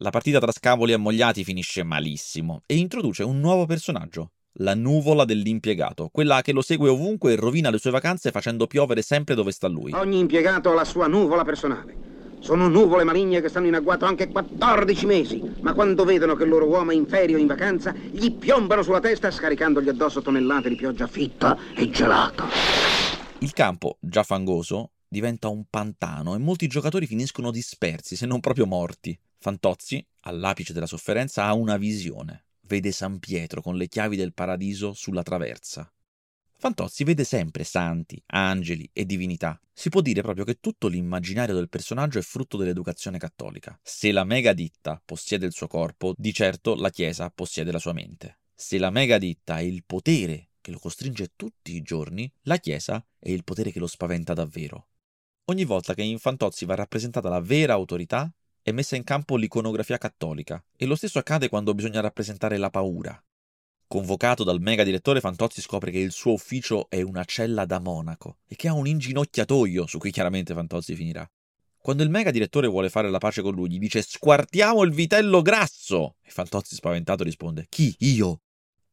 La 0.00 0.10
partita 0.10 0.38
tra 0.38 0.52
Scavoli 0.52 0.92
e 0.92 0.96
Ammogliati 0.96 1.42
finisce 1.42 1.82
malissimo 1.82 2.60
e 2.66 2.76
introduce 2.76 3.22
un 3.22 3.40
nuovo 3.40 3.64
personaggio, 3.64 4.32
la 4.58 4.74
nuvola 4.74 5.24
dell'impiegato, 5.24 6.10
quella 6.12 6.42
che 6.42 6.52
lo 6.52 6.60
segue 6.60 6.90
ovunque 6.90 7.32
e 7.32 7.36
rovina 7.36 7.70
le 7.70 7.78
sue 7.78 7.92
vacanze 7.92 8.30
facendo 8.30 8.66
piovere 8.66 9.00
sempre 9.00 9.34
dove 9.34 9.52
sta 9.52 9.68
lui. 9.68 9.92
Ogni 9.94 10.18
impiegato 10.18 10.70
ha 10.70 10.74
la 10.74 10.84
sua 10.84 11.06
nuvola 11.06 11.44
personale. 11.44 11.96
Sono 12.40 12.68
nuvole 12.68 13.04
maligne 13.04 13.40
che 13.40 13.48
stanno 13.48 13.68
in 13.68 13.74
agguato 13.74 14.04
anche 14.04 14.28
14 14.28 15.06
mesi, 15.06 15.42
ma 15.60 15.72
quando 15.72 16.04
vedono 16.04 16.34
che 16.34 16.42
il 16.42 16.50
loro 16.50 16.66
uomo 16.66 16.90
è 16.90 16.94
in 16.94 17.06
ferie 17.06 17.36
o 17.36 17.38
in 17.38 17.46
vacanza, 17.46 17.94
gli 17.94 18.30
piombano 18.32 18.82
sulla 18.82 19.00
testa 19.00 19.30
scaricandogli 19.30 19.88
addosso 19.88 20.20
tonnellate 20.20 20.68
di 20.68 20.76
pioggia 20.76 21.06
fitta 21.06 21.56
e 21.74 21.88
gelata. 21.88 22.44
Il 23.38 23.54
campo, 23.54 23.96
già 24.00 24.22
fangoso, 24.22 24.90
diventa 25.08 25.48
un 25.48 25.64
pantano 25.70 26.34
e 26.34 26.38
molti 26.38 26.66
giocatori 26.66 27.06
finiscono 27.06 27.50
dispersi, 27.50 28.14
se 28.14 28.26
non 28.26 28.40
proprio 28.40 28.66
morti. 28.66 29.18
Fantozzi, 29.38 30.04
all'apice 30.22 30.72
della 30.72 30.86
sofferenza, 30.86 31.44
ha 31.44 31.54
una 31.54 31.76
visione. 31.76 32.44
Vede 32.62 32.92
San 32.92 33.18
Pietro 33.18 33.62
con 33.62 33.76
le 33.76 33.88
chiavi 33.88 34.16
del 34.16 34.34
paradiso 34.34 34.92
sulla 34.92 35.22
traversa. 35.22 35.90
Fantozzi 36.58 37.04
vede 37.04 37.24
sempre 37.24 37.64
santi, 37.64 38.20
angeli 38.28 38.88
e 38.92 39.04
divinità. 39.04 39.60
Si 39.72 39.90
può 39.90 40.00
dire 40.00 40.22
proprio 40.22 40.44
che 40.44 40.58
tutto 40.58 40.88
l'immaginario 40.88 41.54
del 41.54 41.68
personaggio 41.68 42.18
è 42.18 42.22
frutto 42.22 42.56
dell'educazione 42.56 43.18
cattolica. 43.18 43.78
Se 43.82 44.10
la 44.10 44.24
megaditta 44.24 45.00
possiede 45.04 45.44
il 45.44 45.52
suo 45.52 45.66
corpo, 45.66 46.14
di 46.16 46.32
certo 46.32 46.74
la 46.74 46.90
Chiesa 46.90 47.30
possiede 47.30 47.72
la 47.72 47.78
sua 47.78 47.92
mente. 47.92 48.38
Se 48.54 48.78
la 48.78 48.90
megaditta 48.90 49.58
è 49.58 49.62
il 49.62 49.84
potere 49.84 50.48
che 50.62 50.70
lo 50.70 50.78
costringe 50.78 51.32
tutti 51.36 51.76
i 51.76 51.82
giorni, 51.82 52.28
la 52.42 52.56
Chiesa 52.56 53.04
è 53.18 53.28
il 53.28 53.44
potere 53.44 53.70
che 53.70 53.78
lo 53.78 53.86
spaventa 53.86 54.32
davvero. 54.32 54.88
Ogni 55.48 55.64
volta 55.64 55.92
che 55.94 56.02
in 56.02 56.18
Fantozzi 56.18 56.64
va 56.64 56.74
rappresentata 56.74 57.28
la 57.28 57.40
vera 57.40 57.74
autorità, 57.74 58.32
è 58.66 58.72
messa 58.72 58.96
in 58.96 59.04
campo 59.04 59.36
l'iconografia 59.36 59.96
cattolica 59.96 60.60
e 60.76 60.86
lo 60.86 60.96
stesso 60.96 61.20
accade 61.20 61.48
quando 61.48 61.72
bisogna 61.72 62.00
rappresentare 62.00 62.56
la 62.56 62.68
paura. 62.68 63.16
Convocato 63.86 64.42
dal 64.42 64.60
mega 64.60 64.82
direttore, 64.82 65.20
Fantozzi 65.20 65.60
scopre 65.60 65.92
che 65.92 66.00
il 66.00 66.10
suo 66.10 66.32
ufficio 66.32 66.90
è 66.90 67.00
una 67.00 67.22
cella 67.22 67.64
da 67.64 67.78
monaco 67.78 68.38
e 68.44 68.56
che 68.56 68.66
ha 68.66 68.72
un 68.72 68.88
inginocchiatoio 68.88 69.86
su 69.86 69.98
cui 69.98 70.10
chiaramente 70.10 70.52
Fantozzi 70.52 70.96
finirà. 70.96 71.30
Quando 71.78 72.02
il 72.02 72.10
mega 72.10 72.32
direttore 72.32 72.66
vuole 72.66 72.90
fare 72.90 73.08
la 73.08 73.18
pace 73.18 73.40
con 73.40 73.54
lui, 73.54 73.70
gli 73.70 73.78
dice 73.78 74.02
squartiamo 74.02 74.82
il 74.82 74.90
vitello 74.90 75.42
grasso! 75.42 76.16
E 76.20 76.30
Fantozzi 76.30 76.74
spaventato 76.74 77.22
risponde 77.22 77.66
chi? 77.68 77.94
Io? 78.00 78.40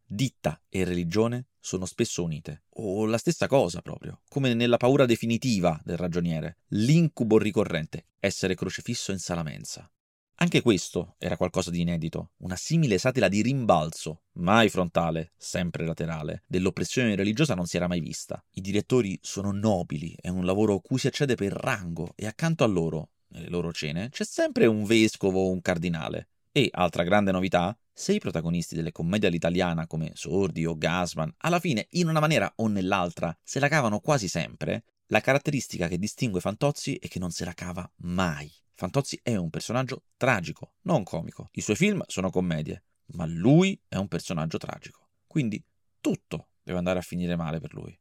Ditta 0.05 0.61
e 0.69 0.83
religione 0.83 1.47
sono 1.59 1.85
spesso 1.85 2.23
unite, 2.23 2.63
o 2.75 3.05
la 3.05 3.17
stessa 3.17 3.47
cosa 3.47 3.81
proprio, 3.81 4.21
come 4.27 4.53
nella 4.53 4.77
paura 4.77 5.05
definitiva 5.05 5.79
del 5.83 5.97
ragioniere, 5.97 6.57
l'incubo 6.69 7.37
ricorrente, 7.37 8.07
essere 8.19 8.55
crocefisso 8.55 9.11
in 9.11 9.19
sala 9.19 9.43
mensa. 9.43 9.89
Anche 10.37 10.61
questo 10.61 11.15
era 11.19 11.37
qualcosa 11.37 11.69
di 11.69 11.81
inedito, 11.81 12.31
una 12.39 12.55
simile 12.55 12.97
satira 12.97 13.27
di 13.27 13.41
rimbalzo, 13.41 14.23
mai 14.33 14.67
frontale, 14.67 15.31
sempre 15.37 15.85
laterale, 15.85 16.43
dell'oppressione 16.47 17.15
religiosa 17.15 17.53
non 17.53 17.65
si 17.65 17.77
era 17.77 17.87
mai 17.87 18.01
vista. 18.01 18.43
I 18.51 18.61
direttori 18.61 19.17
sono 19.21 19.51
nobili, 19.51 20.15
è 20.19 20.29
un 20.29 20.43
lavoro 20.43 20.79
cui 20.79 20.97
si 20.97 21.07
accede 21.07 21.35
per 21.35 21.53
rango 21.53 22.13
e 22.15 22.25
accanto 22.25 22.63
a 22.63 22.67
loro, 22.67 23.11
nelle 23.27 23.49
loro 23.49 23.71
cene, 23.71 24.09
c'è 24.09 24.25
sempre 24.25 24.65
un 24.65 24.83
vescovo 24.83 25.41
o 25.41 25.51
un 25.51 25.61
cardinale. 25.61 26.29
E, 26.55 26.69
altra 26.71 27.01
grande 27.01 27.31
novità, 27.31 27.75
se 27.91 28.13
i 28.13 28.19
protagonisti 28.19 28.75
delle 28.75 28.91
commedie 28.91 29.27
all'italiana 29.27 29.87
come 29.87 30.11
Sordi 30.13 30.67
o 30.67 30.77
Gasman 30.77 31.33
alla 31.37 31.59
fine 31.59 31.87
in 31.91 32.07
una 32.07 32.19
maniera 32.19 32.53
o 32.57 32.67
nell'altra 32.67 33.35
se 33.41 33.59
la 33.59 33.67
cavano 33.67 33.99
quasi 33.99 34.27
sempre, 34.27 34.83
la 35.07 35.19
caratteristica 35.19 35.87
che 35.87 35.97
distingue 35.97 36.41
Fantozzi 36.41 36.95
è 36.97 37.07
che 37.07 37.17
non 37.17 37.31
se 37.31 37.43
la 37.43 37.53
cava 37.53 37.91
mai. 38.01 38.51
Fantozzi 38.75 39.19
è 39.23 39.35
un 39.35 39.49
personaggio 39.49 40.03
tragico, 40.15 40.73
non 40.83 41.01
comico. 41.01 41.49
I 41.53 41.61
suoi 41.61 41.75
film 41.75 42.03
sono 42.05 42.29
commedie, 42.29 42.83
ma 43.13 43.25
lui 43.25 43.79
è 43.87 43.95
un 43.95 44.07
personaggio 44.07 44.59
tragico. 44.59 45.09
Quindi 45.25 45.59
tutto 45.99 46.49
deve 46.61 46.77
andare 46.77 46.99
a 46.99 47.03
finire 47.03 47.35
male 47.35 47.59
per 47.59 47.73
lui. 47.73 47.99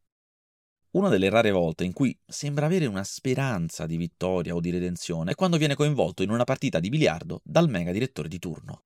Una 0.93 1.09
delle 1.09 1.31
rare 1.31 1.51
volte 1.51 1.85
in 1.85 1.95
cui 1.95 2.15
sembra 2.27 2.67
avere 2.67 2.85
una 2.85 3.03
speranza 3.03 3.87
di 3.87 3.97
vittoria 3.97 4.55
o 4.55 4.61
di 4.61 4.69
redenzione 4.69 5.31
è 5.31 5.35
quando 5.35 5.57
viene 5.57 5.75
coinvolto 5.75 6.23
in 6.23 6.29
una 6.29 6.45
partita 6.45 6.81
di 6.81 6.91
biliardo 6.91 7.41
dal 7.45 7.71
mega 7.71 7.93
direttore 7.93 8.29
di 8.29 8.39
turno. 8.39 8.83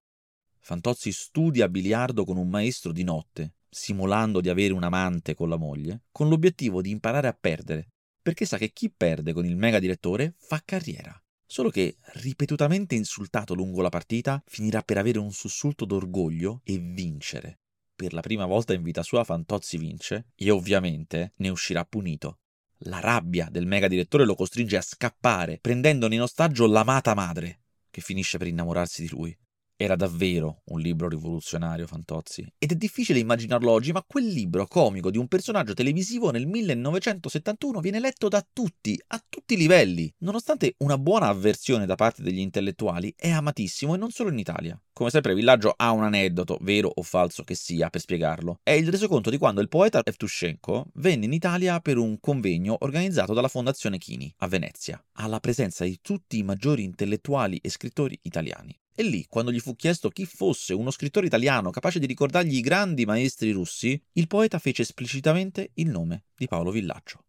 Fantozzi 0.61 1.11
studia 1.11 1.69
biliardo 1.69 2.25
con 2.25 2.37
un 2.37 2.49
maestro 2.49 2.93
di 2.93 3.03
notte, 3.03 3.55
simulando 3.69 4.41
di 4.41 4.49
avere 4.49 4.73
un 4.73 4.85
amante 4.85 5.35
con 5.35 5.49
la 5.49 5.57
moglie, 5.57 6.03
con 6.13 6.29
l'obiettivo 6.29 6.81
di 6.81 6.91
imparare 6.91 7.27
a 7.27 7.37
perdere, 7.39 7.89
perché 8.23 8.45
sa 8.45 8.57
che 8.57 8.71
chi 8.73 8.89
perde 8.89 9.33
con 9.33 9.45
il 9.45 9.57
mega 9.57 9.81
direttore 9.81 10.35
fa 10.39 10.63
carriera. 10.65 11.21
Solo 11.45 11.71
che, 11.71 11.97
ripetutamente 12.15 12.95
insultato 12.95 13.53
lungo 13.53 13.83
la 13.83 13.89
partita, 13.89 14.41
finirà 14.47 14.83
per 14.83 14.99
avere 14.99 15.19
un 15.19 15.33
sussulto 15.33 15.85
d'orgoglio 15.85 16.61
e 16.63 16.79
vincere. 16.79 17.59
Per 17.97 18.13
la 18.13 18.21
prima 18.21 18.45
volta 18.45 18.75
in 18.75 18.83
vita 18.83 19.03
sua 19.03 19.25
Fantozzi 19.25 19.79
vince 19.79 20.27
e 20.37 20.51
ovviamente 20.51 21.33
ne 21.37 21.49
uscirà 21.49 21.85
punito. 21.85 22.39
La 22.81 23.01
rabbia 23.01 23.49
del 23.51 23.67
mega 23.67 23.89
direttore 23.89 24.27
lo 24.27 24.35
costringe 24.35 24.77
a 24.77 24.83
scappare, 24.83 25.59
prendendone 25.61 26.15
in 26.15 26.23
ostaggio 26.23 26.67
l'amata 26.67 27.15
madre, 27.15 27.63
che 27.91 28.03
finisce 28.03 28.37
per 28.37 28.47
innamorarsi 28.47 29.01
di 29.03 29.09
lui. 29.09 29.37
Era 29.79 29.95
davvero 29.95 30.63
un 30.69 30.81
libro 30.81 31.07
rivoluzionario, 31.07 31.87
Fantozzi. 31.87 32.51
Ed 32.57 32.73
è 32.73 32.75
difficile 32.77 33.19
immaginarlo 33.19 33.71
oggi, 33.71 33.93
ma 33.93 34.03
quel 34.07 34.27
libro 34.27 34.67
comico 34.67 35.11
di 35.11 35.19
un 35.19 35.29
personaggio 35.29 35.75
televisivo 35.75 36.31
nel 36.31 36.47
1971 36.47 37.81
viene 37.81 38.01
letto 38.01 38.29
da 38.29 38.43
tutti, 38.51 38.99
a 39.09 39.23
tutti 39.29 39.53
i 39.53 39.59
livelli. 39.59 40.11
Nonostante 40.21 40.77
una 40.79 40.97
buona 40.97 41.27
avversione 41.27 41.85
da 41.85 41.95
parte 41.95 42.23
degli 42.23 42.39
intellettuali, 42.39 43.13
è 43.15 43.29
amatissimo 43.29 43.95
e 43.95 43.99
non 43.99 44.11
solo 44.11 44.31
in 44.31 44.39
Italia. 44.39 44.81
Come 44.95 45.11
sempre, 45.11 45.35
Villaggio 45.35 45.75
ha 45.77 45.91
un 45.91 46.05
aneddoto, 46.05 46.57
vero 46.63 46.91
o 46.95 47.03
falso 47.03 47.45
che 47.45 47.55
sia, 47.55 47.91
per 47.91 48.01
spiegarlo. 48.01 48.61
È 48.63 48.71
il 48.71 48.91
resoconto 48.91 49.29
di 49.29 49.37
quando 49.37 49.61
il 49.61 49.69
poeta 49.69 50.01
Evtushenko 50.03 50.87
venne 50.95 51.27
in 51.27 51.35
Italia 51.35 51.81
per 51.81 51.99
un 51.99 52.19
convegno 52.19 52.79
organizzato 52.81 53.35
dalla 53.35 53.49
Fondazione 53.49 53.99
Chini, 53.99 54.33
a 54.39 54.49
Venezia, 54.49 54.99
alla 55.17 55.39
presenza 55.39 55.85
di 55.85 55.99
tutti 56.01 56.39
i 56.39 56.43
maggiori 56.43 56.83
intellettuali 56.83 57.59
e 57.59 57.69
scrittori 57.69 58.19
italiani. 58.23 58.75
E 58.99 59.03
lì, 59.03 59.27
quando 59.29 59.53
gli 59.53 59.61
fu 59.61 59.77
chiesto 59.77 60.09
chi 60.09 60.25
fosse 60.25 60.73
uno 60.73 60.91
scrittore 60.91 61.27
italiano 61.27 61.69
capace 61.69 61.99
di 61.99 62.07
ricordargli 62.07 62.57
i 62.57 62.63
grandi 62.63 63.05
maestri 63.05 63.51
russi, 63.51 64.03
il 64.13 64.27
poeta 64.27 64.59
fece 64.59 64.81
esplicitamente 64.81 65.73
il 65.75 65.91
nome 65.91 66.25
di 66.35 66.49
Paolo 66.49 66.71
Villaggio. 66.71 67.27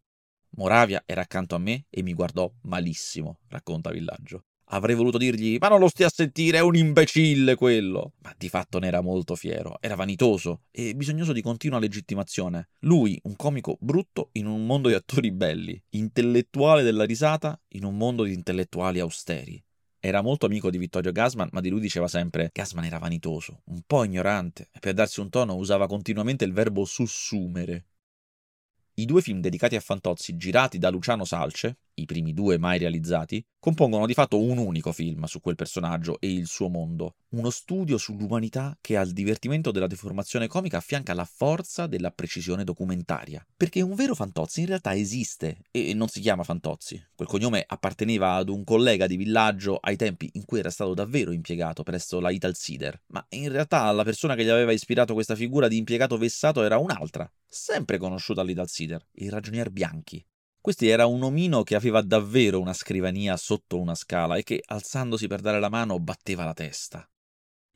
Moravia 0.56 1.02
era 1.04 1.20
accanto 1.20 1.54
a 1.54 1.58
me 1.58 1.84
e 1.90 2.02
mi 2.02 2.14
guardò 2.14 2.50
malissimo, 2.62 3.40
racconta 3.48 3.90
Villaggio. 3.90 4.44
Avrei 4.70 4.94
voluto 4.94 5.18
dirgli: 5.18 5.58
Ma 5.60 5.68
non 5.68 5.78
lo 5.78 5.88
stia 5.88 6.06
a 6.06 6.10
sentire, 6.10 6.56
è 6.56 6.62
un 6.62 6.74
imbecille 6.74 7.54
quello! 7.54 8.14
Ma 8.22 8.34
di 8.38 8.48
fatto 8.48 8.78
ne 8.78 8.86
era 8.86 9.02
molto 9.02 9.34
fiero, 9.34 9.76
era 9.80 9.94
vanitoso 9.94 10.62
e 10.70 10.94
bisognoso 10.94 11.34
di 11.34 11.42
continua 11.42 11.78
legittimazione. 11.78 12.70
Lui, 12.80 13.20
un 13.24 13.36
comico 13.36 13.76
brutto 13.78 14.30
in 14.32 14.46
un 14.46 14.64
mondo 14.64 14.88
di 14.88 14.94
attori 14.94 15.32
belli, 15.32 15.78
intellettuale 15.90 16.82
della 16.82 17.04
risata 17.04 17.60
in 17.72 17.84
un 17.84 17.94
mondo 17.94 18.24
di 18.24 18.32
intellettuali 18.32 19.00
austeri. 19.00 19.62
Era 20.00 20.22
molto 20.22 20.46
amico 20.46 20.70
di 20.70 20.78
Vittorio 20.78 21.10
Gassman, 21.10 21.48
ma 21.50 21.60
di 21.60 21.70
lui 21.70 21.80
diceva 21.80 22.06
sempre 22.06 22.50
Gassman 22.52 22.84
era 22.84 22.98
vanitoso, 22.98 23.62
un 23.64 23.82
po' 23.84 24.04
ignorante, 24.04 24.68
e 24.72 24.78
per 24.78 24.94
darsi 24.94 25.18
un 25.18 25.28
tono 25.28 25.56
usava 25.56 25.88
continuamente 25.88 26.44
il 26.44 26.52
verbo 26.52 26.84
sussumere. 26.84 27.86
I 28.94 29.04
due 29.04 29.22
film 29.22 29.40
dedicati 29.40 29.74
a 29.74 29.80
Fantozzi, 29.80 30.36
girati 30.36 30.78
da 30.78 30.90
Luciano 30.90 31.24
Salce, 31.24 31.78
i 32.00 32.06
primi 32.06 32.32
due 32.32 32.58
mai 32.58 32.78
realizzati, 32.78 33.44
compongono 33.58 34.06
di 34.06 34.14
fatto 34.14 34.40
un 34.40 34.58
unico 34.58 34.92
film 34.92 35.24
su 35.24 35.40
quel 35.40 35.56
personaggio 35.56 36.18
e 36.20 36.32
il 36.32 36.46
suo 36.46 36.68
mondo, 36.68 37.16
uno 37.30 37.50
studio 37.50 37.98
sull'umanità 37.98 38.76
che 38.80 38.96
al 38.96 39.10
divertimento 39.10 39.70
della 39.70 39.86
deformazione 39.86 40.46
comica 40.46 40.78
affianca 40.78 41.12
la 41.12 41.24
forza 41.24 41.86
della 41.86 42.10
precisione 42.10 42.64
documentaria. 42.64 43.44
Perché 43.56 43.80
un 43.82 43.94
vero 43.94 44.14
Fantozzi 44.14 44.60
in 44.60 44.66
realtà 44.66 44.94
esiste 44.94 45.58
e 45.70 45.92
non 45.94 46.08
si 46.08 46.20
chiama 46.20 46.44
Fantozzi. 46.44 47.02
Quel 47.14 47.28
cognome 47.28 47.64
apparteneva 47.66 48.34
ad 48.34 48.48
un 48.48 48.64
collega 48.64 49.06
di 49.06 49.16
villaggio 49.16 49.76
ai 49.76 49.96
tempi 49.96 50.30
in 50.34 50.44
cui 50.44 50.60
era 50.60 50.70
stato 50.70 50.94
davvero 50.94 51.32
impiegato 51.32 51.82
presso 51.82 52.20
la 52.20 52.30
Ital 52.30 52.54
Cider, 52.54 53.02
ma 53.08 53.24
in 53.30 53.50
realtà 53.50 53.90
la 53.92 54.04
persona 54.04 54.34
che 54.34 54.44
gli 54.44 54.48
aveva 54.48 54.72
ispirato 54.72 55.14
questa 55.14 55.34
figura 55.34 55.68
di 55.68 55.76
impiegato 55.76 56.16
vessato 56.16 56.62
era 56.62 56.78
un'altra, 56.78 57.30
sempre 57.46 57.98
conosciuta 57.98 58.40
all'Ital 58.40 58.68
Cider, 58.68 59.04
il 59.14 59.30
ragionier 59.30 59.70
Bianchi. 59.70 60.24
Questi 60.60 60.88
era 60.88 61.06
un 61.06 61.22
omino 61.22 61.62
che 61.62 61.76
aveva 61.76 62.02
davvero 62.02 62.60
una 62.60 62.72
scrivania 62.72 63.36
sotto 63.36 63.80
una 63.80 63.94
scala 63.94 64.36
e 64.36 64.42
che, 64.42 64.62
alzandosi 64.64 65.26
per 65.26 65.40
dare 65.40 65.60
la 65.60 65.68
mano, 65.68 65.98
batteva 65.98 66.44
la 66.44 66.52
testa. 66.52 67.08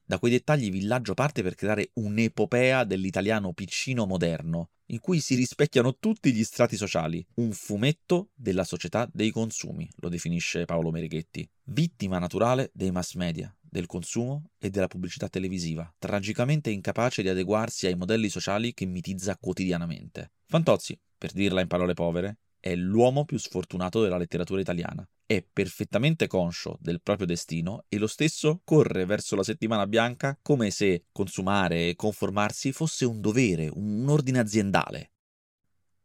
Da 0.05 0.19
quei 0.19 0.33
dettagli 0.33 0.71
Villaggio 0.71 1.15
parte 1.15 1.43
per 1.43 1.55
creare 1.55 1.91
un'epopea 1.95 2.85
dell'italiano 2.85 3.53
piccino 3.53 4.05
moderno, 4.05 4.71
in 4.87 4.99
cui 4.99 5.21
si 5.21 5.37
rispecchiano 5.37 5.97
tutti 5.97 6.33
gli 6.35 6.45
strati 6.45 6.77
sociali, 6.77 7.25
un 7.37 7.53
fumetto 7.53 8.31
della 8.35 8.65
società 8.65 9.09
dei 9.11 9.31
consumi, 9.31 9.89
lo 9.97 10.11
definisce 10.11 10.67
Paolo 10.67 10.91
Mereghetti, 10.91 11.49
vittima 11.65 12.19
naturale 12.19 12.71
dei 12.75 12.91
mass 12.91 13.15
media, 13.15 13.57
del 13.59 13.87
consumo 13.87 14.51
e 14.59 14.69
della 14.69 14.89
pubblicità 14.89 15.29
televisiva, 15.29 15.91
tragicamente 15.99 16.71
incapace 16.71 17.23
di 17.23 17.31
adeguarsi 17.31 17.87
ai 17.87 17.95
modelli 17.95 18.29
sociali 18.29 18.75
che 18.75 18.85
mitizza 18.85 19.39
quotidianamente. 19.39 20.33
Fantozzi, 20.45 20.99
per 21.17 21.33
dirla 21.33 21.63
in 21.63 21.69
parole 21.69 21.95
povere, 21.95 22.37
è 22.63 22.77
l'uomo 22.77 23.25
più 23.25 23.39
sfortunato 23.39 24.01
della 24.01 24.17
letteratura 24.17 24.61
italiana. 24.61 25.05
È 25.27 25.45
perfettamente 25.53 26.29
conscio 26.29 26.79
del 26.81 27.03
proprio 27.03 27.27
destino 27.27 27.87
e 27.89 27.99
lo 27.99 28.07
stesso 28.07 28.61
corre 28.63 29.05
verso 29.05 29.35
la 29.35 29.43
settimana 29.43 29.89
bianca 29.89 30.39
come 30.41 30.71
se 30.71 31.07
consumare 31.11 31.89
e 31.89 31.97
conformarsi 31.97 32.71
fosse 32.71 33.05
un 33.05 33.21
dovere, 33.21 33.69
un 33.73 34.09
ordine 34.09 34.39
aziendale. 34.39 35.11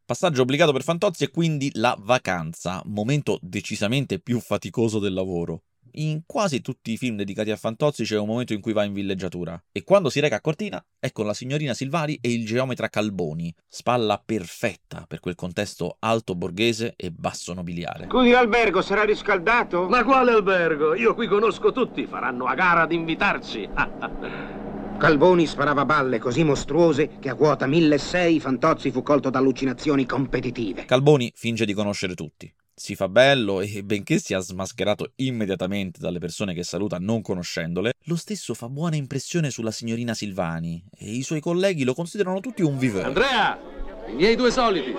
Passaggio 0.04 0.42
obbligato 0.42 0.72
per 0.72 0.82
Fantozzi 0.82 1.24
è 1.24 1.30
quindi 1.30 1.70
la 1.74 1.96
vacanza, 1.96 2.82
momento 2.86 3.38
decisamente 3.40 4.18
più 4.18 4.40
faticoso 4.40 4.98
del 4.98 5.12
lavoro. 5.12 5.62
In 5.92 6.22
quasi 6.26 6.60
tutti 6.60 6.92
i 6.92 6.96
film 6.96 7.16
dedicati 7.16 7.50
a 7.50 7.56
Fantozzi 7.56 8.04
c'è 8.04 8.18
un 8.18 8.26
momento 8.26 8.52
in 8.52 8.60
cui 8.60 8.72
va 8.72 8.84
in 8.84 8.92
villeggiatura 8.92 9.60
e 9.72 9.84
quando 9.84 10.10
si 10.10 10.20
reca 10.20 10.36
a 10.36 10.40
Cortina 10.40 10.84
è 10.98 11.12
con 11.12 11.26
la 11.26 11.34
signorina 11.34 11.74
Silvari 11.74 12.18
e 12.20 12.32
il 12.32 12.44
geometra 12.44 12.88
Calboni, 12.88 13.54
spalla 13.66 14.22
perfetta 14.24 15.04
per 15.08 15.20
quel 15.20 15.34
contesto 15.34 15.96
alto 16.00 16.34
borghese 16.34 16.94
e 16.96 17.10
basso 17.10 17.54
nobiliare. 17.54 18.06
Qui 18.06 18.30
l'albergo 18.30 18.82
sarà 18.82 19.04
riscaldato? 19.04 19.88
Ma 19.88 20.04
quale 20.04 20.32
albergo? 20.32 20.94
Io 20.94 21.14
qui 21.14 21.26
conosco 21.26 21.72
tutti, 21.72 22.06
faranno 22.06 22.46
a 22.46 22.54
gara 22.54 22.82
ad 22.82 22.92
invitarci. 22.92 23.68
Calboni 24.98 25.46
sparava 25.46 25.84
balle 25.84 26.18
così 26.18 26.42
mostruose 26.42 27.18
che 27.20 27.28
a 27.28 27.34
quota 27.34 27.66
1600 27.66 28.40
Fantozzi 28.40 28.90
fu 28.90 29.02
colto 29.02 29.30
da 29.30 29.38
allucinazioni 29.38 30.04
competitive. 30.04 30.86
Calboni 30.86 31.32
finge 31.36 31.64
di 31.64 31.72
conoscere 31.72 32.14
tutti 32.14 32.52
si 32.78 32.94
fa 32.94 33.08
bello 33.08 33.60
e 33.60 33.82
benché 33.82 34.18
sia 34.18 34.38
smascherato 34.38 35.12
immediatamente 35.16 35.98
dalle 36.00 36.18
persone 36.18 36.54
che 36.54 36.62
saluta 36.62 36.98
non 36.98 37.22
conoscendole, 37.22 37.92
lo 38.04 38.16
stesso 38.16 38.54
fa 38.54 38.68
buona 38.68 38.96
impressione 38.96 39.50
sulla 39.50 39.72
signorina 39.72 40.14
Silvani 40.14 40.82
e 40.96 41.10
i 41.10 41.22
suoi 41.22 41.40
colleghi 41.40 41.84
lo 41.84 41.94
considerano 41.94 42.40
tutti 42.40 42.62
un 42.62 42.78
viveur. 42.78 43.06
Andrea, 43.06 43.58
i 44.06 44.14
miei 44.14 44.36
due 44.36 44.50
soliti. 44.50 44.94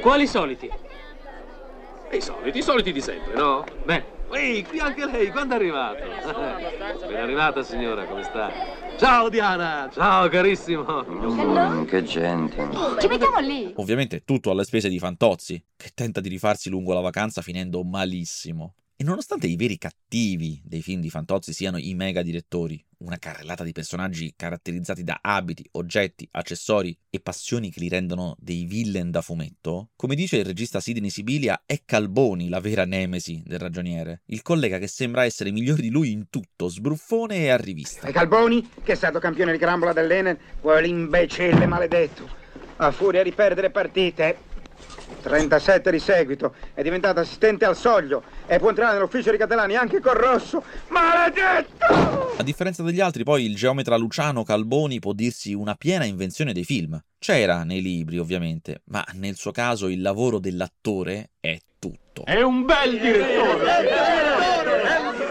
Quali 0.00 0.26
soliti? 0.26 0.70
I 2.12 2.20
soliti, 2.20 2.58
i 2.58 2.62
soliti 2.62 2.92
di 2.92 3.00
sempre, 3.00 3.34
no? 3.34 3.64
Beh. 3.84 4.18
Ehi, 4.32 4.64
qui 4.64 4.78
anche 4.78 5.06
lei, 5.06 5.28
quando 5.30 5.54
è 5.54 5.56
arrivato? 5.56 6.04
Ben 7.08 7.16
arrivata 7.16 7.64
signora, 7.64 8.04
come 8.04 8.22
sta? 8.22 8.52
Ciao 9.00 9.30
Diana, 9.30 9.88
ciao 9.90 10.28
carissimo. 10.28 11.02
Mm, 11.08 11.84
che 11.84 12.02
gente. 12.02 12.68
Ci 13.00 13.06
mettiamo 13.06 13.38
lì. 13.38 13.72
Ovviamente 13.76 14.24
tutto 14.24 14.50
alle 14.50 14.62
spese 14.62 14.90
di 14.90 14.98
Fantozzi, 14.98 15.58
che 15.74 15.92
tenta 15.94 16.20
di 16.20 16.28
rifarsi 16.28 16.68
lungo 16.68 16.92
la 16.92 17.00
vacanza 17.00 17.40
finendo 17.40 17.82
malissimo. 17.82 18.74
E 19.00 19.02
nonostante 19.02 19.46
i 19.46 19.56
veri 19.56 19.78
cattivi 19.78 20.60
dei 20.62 20.82
film 20.82 21.00
di 21.00 21.08
Fantozzi 21.08 21.54
siano 21.54 21.78
i 21.78 21.94
mega 21.94 22.20
direttori, 22.20 22.84
una 22.98 23.16
carrellata 23.16 23.64
di 23.64 23.72
personaggi 23.72 24.34
caratterizzati 24.36 25.02
da 25.02 25.20
abiti, 25.22 25.66
oggetti, 25.70 26.28
accessori 26.32 26.94
e 27.08 27.18
passioni 27.18 27.70
che 27.70 27.80
li 27.80 27.88
rendono 27.88 28.36
dei 28.38 28.66
villain 28.66 29.10
da 29.10 29.22
fumetto, 29.22 29.92
come 29.96 30.14
dice 30.14 30.36
il 30.36 30.44
regista 30.44 30.80
Sidney 30.80 31.08
Sibilia, 31.08 31.62
è 31.64 31.80
Calboni 31.86 32.50
la 32.50 32.60
vera 32.60 32.84
nemesi 32.84 33.42
del 33.42 33.58
ragioniere, 33.58 34.20
il 34.26 34.42
collega 34.42 34.76
che 34.76 34.86
sembra 34.86 35.24
essere 35.24 35.50
migliore 35.50 35.80
di 35.80 35.88
lui 35.88 36.12
in 36.12 36.28
tutto, 36.28 36.68
sbruffone 36.68 37.36
e 37.36 37.48
arrivista. 37.48 38.06
E 38.06 38.12
Calboni, 38.12 38.68
che 38.82 38.92
è 38.92 38.96
stato 38.96 39.18
campione 39.18 39.52
di 39.52 39.58
carambola 39.58 39.94
dell'Enel, 39.94 40.38
quell'imbecille 40.60 41.64
maledetto, 41.64 42.28
a 42.76 42.90
furia 42.90 43.22
di 43.22 43.32
perdere 43.32 43.70
partite, 43.70 44.48
37 45.22 45.90
di 45.90 45.98
seguito, 45.98 46.54
è 46.74 46.82
diventato 46.82 47.20
assistente 47.20 47.64
al 47.64 47.76
soglio 47.76 48.22
e 48.46 48.58
può 48.58 48.68
entrare 48.68 48.94
nell'ufficio 48.94 49.30
di 49.30 49.36
Catalani 49.36 49.76
anche 49.76 50.00
col 50.00 50.14
rosso. 50.14 50.62
Maledetto! 50.88 52.36
A 52.36 52.42
differenza 52.42 52.82
degli 52.82 53.00
altri, 53.00 53.22
poi 53.24 53.44
il 53.44 53.54
geometra 53.54 53.96
Luciano 53.96 54.44
Calboni 54.44 54.98
può 54.98 55.12
dirsi 55.12 55.52
una 55.52 55.74
piena 55.74 56.04
invenzione 56.04 56.52
dei 56.52 56.64
film. 56.64 56.98
C'era 57.18 57.64
nei 57.64 57.82
libri, 57.82 58.18
ovviamente, 58.18 58.82
ma 58.86 59.04
nel 59.14 59.36
suo 59.36 59.50
caso 59.50 59.88
il 59.88 60.00
lavoro 60.00 60.38
dell'attore 60.38 61.30
è 61.38 61.58
tutto. 61.78 62.24
È 62.24 62.40
un 62.40 62.64
bel 62.64 62.98
direttore! 62.98 63.70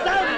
A 0.04 0.29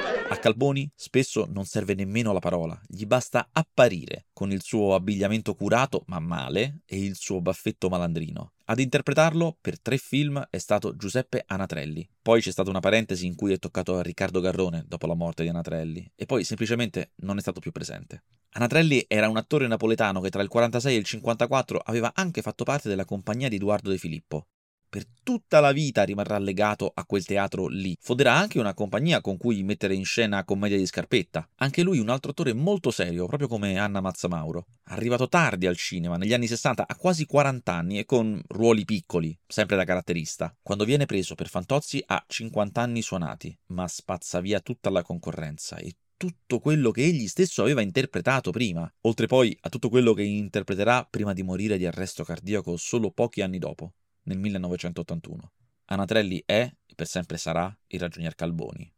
Calboni 0.41 0.91
spesso 0.95 1.45
non 1.47 1.65
serve 1.65 1.93
nemmeno 1.93 2.34
la 2.34 2.39
parola, 2.39 2.80
gli 2.88 3.06
basta 3.06 3.49
apparire 3.51 4.25
con 4.34 4.51
il 4.51 4.63
suo 4.63 4.95
abbigliamento 4.95 5.54
curato 5.54 6.01
ma 6.08 6.17
male 6.17 6.80
e 6.88 6.97
il 6.97 7.15
suo 7.15 7.41
baffetto 7.41 7.89
malandrino. 7.89 8.54
Ad 8.65 8.80
interpretarlo 8.80 9.56
per 9.62 9.80
tre 9.80 9.97
film 9.97 10.43
è 10.49 10.58
stato 10.58 10.95
Giuseppe 10.95 11.43
Anatrelli. 11.45 12.10
Poi 12.23 12.41
c'è 12.41 12.49
stata 12.49 12.71
una 12.71 12.80
parentesi 12.80 13.27
in 13.27 13.36
cui 13.36 13.54
è 13.54 13.60
toccato 13.60 13.97
a 13.97 14.01
Riccardo 14.01 14.39
Garrone 14.39 14.84
dopo 14.88 15.06
la 15.06 15.13
morte 15.13 15.43
di 15.43 15.49
Anatrelli 15.49 16.12
e 16.15 16.25
poi 16.25 16.43
semplicemente 16.43 17.12
non 17.17 17.38
è 17.38 17.41
stato 17.41 17.60
più 17.60 17.71
presente. 17.71 18.23
Anatrelli 18.54 19.06
era 19.08 19.30
un 19.30 19.38
attore 19.38 19.67
napoletano 19.67 20.21
che 20.21 20.32
tra 20.32 20.41
il 20.41 20.49
46 20.49 20.95
e 20.95 20.97
il 20.97 21.06
54 21.06 21.77
aveva 21.86 22.13
anche 22.15 22.41
fatto 22.41 22.63
parte 22.63 22.89
della 22.89 23.06
compagnia 23.06 23.47
di 23.47 23.58
Edoardo 23.58 23.91
De 23.91 23.99
Filippo. 23.99 24.47
Per 24.91 25.06
tutta 25.23 25.62
la 25.62 25.71
vita 25.71 26.04
rimarrà 26.04 26.38
legato 26.38 26.91
a 26.93 27.06
quel 27.06 27.23
teatro 27.23 27.67
lì. 27.67 27.95
Fonderà 27.97 28.34
anche 28.34 28.60
una 28.60 28.73
compagnia 28.73 29.21
con 29.21 29.38
cui 29.38 29.63
mettere 29.63 29.95
in 29.95 30.04
scena 30.04 30.43
commedia 30.43 30.75
di 30.75 30.86
Scarpetta. 30.86 31.47
Anche 31.60 31.82
lui 31.82 31.99
un 31.99 32.10
altro 32.10 32.32
attore 32.32 32.51
molto 32.51 32.91
serio, 32.91 33.25
proprio 33.25 33.47
come 33.47 33.80
Anna 33.80 34.01
Mazzamauro. 34.01 34.65
Arrivato 34.89 35.30
tardi 35.30 35.65
al 35.65 35.77
cinema, 35.77 36.17
negli 36.17 36.34
anni 36.34 36.45
60, 36.45 36.86
a 36.86 36.95
quasi 36.97 37.25
40 37.25 37.73
anni 37.73 37.99
e 37.99 38.06
con 38.06 38.41
ruoli 38.49 38.84
piccoli, 38.84 39.34
sempre 39.47 39.77
da 39.77 39.86
caratterista. 39.86 40.54
Quando 40.62 40.84
viene 40.84 41.06
preso 41.06 41.36
per 41.36 41.47
Fantozzi 41.47 42.04
ha 42.08 42.21
50 42.27 42.82
anni 42.82 43.01
suonati, 43.01 43.58
ma 43.67 43.88
spazza 43.88 44.41
via 44.41 44.60
tutta 44.60 44.89
la 44.89 45.04
concorrenza 45.04 45.77
e 45.77 45.95
tutto 46.17 46.60
quello 46.60 46.91
che 46.91 47.04
egli 47.04 47.27
stesso 47.27 47.62
aveva 47.62 47.82
interpretato 47.82 48.51
prima, 48.51 48.88
oltre 49.01 49.25
poi 49.25 49.58
a 49.62 49.69
tutto 49.69 49.89
quello 49.89 50.13
che 50.13 50.21
interpreterà 50.21 51.08
prima 51.10 51.34
di 51.34 51.41
morire 51.41 51.77
di 51.77 51.88
arresto 51.88 52.23
cardiaco 52.23 52.77
solo 52.77 53.10
pochi 53.10 53.41
anni 53.41 53.58
dopo, 53.58 53.93
nel 54.23 54.38
1981. 54.38 55.51
Anatrelli 55.86 56.41
è, 56.45 56.62
e 56.86 56.93
per 56.95 57.07
sempre 57.07 57.38
sarà, 57.38 57.75
il 57.88 57.99
ragionier 57.99 58.36
Calboni. 58.36 58.91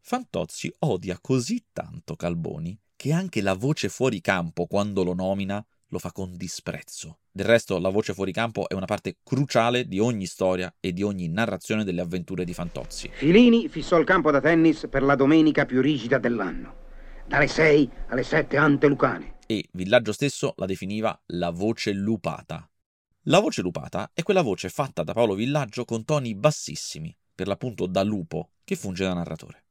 Fantozzi 0.00 0.72
odia 0.80 1.18
così 1.20 1.66
tanto 1.72 2.16
Calboni 2.16 2.78
che 2.96 3.12
anche 3.12 3.42
la 3.42 3.54
voce 3.54 3.88
fuori 3.88 4.20
campo, 4.20 4.66
quando 4.66 5.04
lo 5.04 5.14
nomina, 5.14 5.64
lo 5.90 5.98
fa 5.98 6.10
con 6.12 6.36
disprezzo. 6.36 7.20
Del 7.30 7.46
resto, 7.46 7.78
la 7.78 7.90
voce 7.90 8.12
fuori 8.12 8.32
campo 8.32 8.68
è 8.68 8.74
una 8.74 8.86
parte 8.86 9.18
cruciale 9.22 9.86
di 9.86 10.00
ogni 10.00 10.26
storia 10.26 10.74
e 10.80 10.92
di 10.92 11.02
ogni 11.02 11.28
narrazione 11.28 11.84
delle 11.84 12.00
avventure 12.00 12.44
di 12.44 12.52
Fantozzi. 12.52 13.08
Filini 13.12 13.68
fissò 13.68 13.98
il 13.98 14.04
campo 14.04 14.30
da 14.30 14.40
tennis 14.40 14.88
per 14.90 15.02
la 15.02 15.14
domenica 15.14 15.64
più 15.64 15.80
rigida 15.80 16.18
dell'anno, 16.18 16.74
dalle 17.26 17.46
6 17.46 17.90
alle 18.08 18.24
7 18.24 18.56
ante 18.56 18.88
lucane. 18.88 19.36
E 19.46 19.68
Villaggio 19.72 20.12
stesso 20.12 20.54
la 20.56 20.66
definiva 20.66 21.16
la 21.26 21.50
voce 21.50 21.92
lupata. 21.92 22.68
La 23.28 23.40
voce 23.40 23.60
lupata 23.60 24.10
è 24.14 24.22
quella 24.22 24.40
voce 24.40 24.70
fatta 24.70 25.02
da 25.02 25.12
Paolo 25.12 25.34
Villaggio 25.34 25.84
con 25.84 26.02
toni 26.06 26.34
bassissimi, 26.34 27.14
per 27.34 27.46
l'appunto 27.46 27.84
da 27.84 28.02
lupo, 28.02 28.52
che 28.64 28.74
funge 28.74 29.04
da 29.04 29.12
narratore 29.12 29.64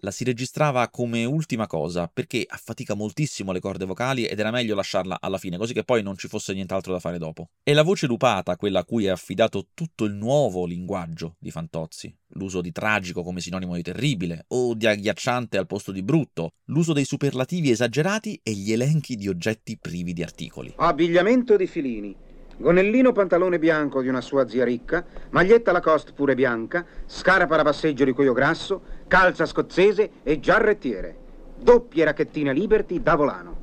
la 0.00 0.10
si 0.10 0.24
registrava 0.24 0.88
come 0.88 1.24
ultima 1.24 1.66
cosa 1.66 2.08
perché 2.12 2.44
affatica 2.46 2.94
moltissimo 2.94 3.52
le 3.52 3.60
corde 3.60 3.86
vocali 3.86 4.24
ed 4.24 4.38
era 4.38 4.50
meglio 4.50 4.74
lasciarla 4.74 5.18
alla 5.20 5.38
fine, 5.38 5.56
così 5.56 5.72
che 5.72 5.84
poi 5.84 6.02
non 6.02 6.16
ci 6.16 6.28
fosse 6.28 6.52
nient'altro 6.52 6.92
da 6.92 7.00
fare 7.00 7.18
dopo. 7.18 7.50
È 7.62 7.72
la 7.72 7.82
voce 7.82 8.06
lupata 8.06 8.56
quella 8.56 8.80
a 8.80 8.84
cui 8.84 9.06
è 9.06 9.08
affidato 9.08 9.68
tutto 9.74 10.04
il 10.04 10.14
nuovo 10.14 10.66
linguaggio 10.66 11.36
di 11.38 11.50
Fantozzi, 11.50 12.14
l'uso 12.34 12.60
di 12.60 12.72
tragico 12.72 13.22
come 13.22 13.40
sinonimo 13.40 13.74
di 13.74 13.82
terribile 13.82 14.44
o 14.48 14.74
di 14.74 14.86
agghiacciante 14.86 15.56
al 15.56 15.66
posto 15.66 15.92
di 15.92 16.02
brutto, 16.02 16.50
l'uso 16.66 16.92
dei 16.92 17.04
superlativi 17.04 17.70
esagerati 17.70 18.38
e 18.42 18.52
gli 18.52 18.72
elenchi 18.72 19.16
di 19.16 19.28
oggetti 19.28 19.78
privi 19.78 20.12
di 20.12 20.22
articoli. 20.22 20.74
Abbigliamento 20.76 21.56
di 21.56 21.66
Filini. 21.66 22.25
Gonellino 22.58 23.12
pantalone 23.12 23.58
bianco 23.58 24.00
di 24.00 24.08
una 24.08 24.22
sua 24.22 24.48
zia 24.48 24.64
ricca, 24.64 25.04
maglietta 25.30 25.72
Lacoste 25.72 26.12
pure 26.12 26.34
bianca, 26.34 26.86
scarpa 27.04 27.56
da 27.56 27.62
passeggio 27.62 28.04
di 28.04 28.12
cuoio 28.12 28.32
grasso, 28.32 28.82
calza 29.06 29.44
scozzese 29.44 30.10
e 30.22 30.40
giarrettiere. 30.40 31.14
Doppie 31.58 32.04
racchettine 32.04 32.54
Liberty 32.54 33.02
da 33.02 33.14
volano. 33.14 33.56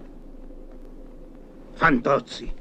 Fantozzi, 1.73 2.53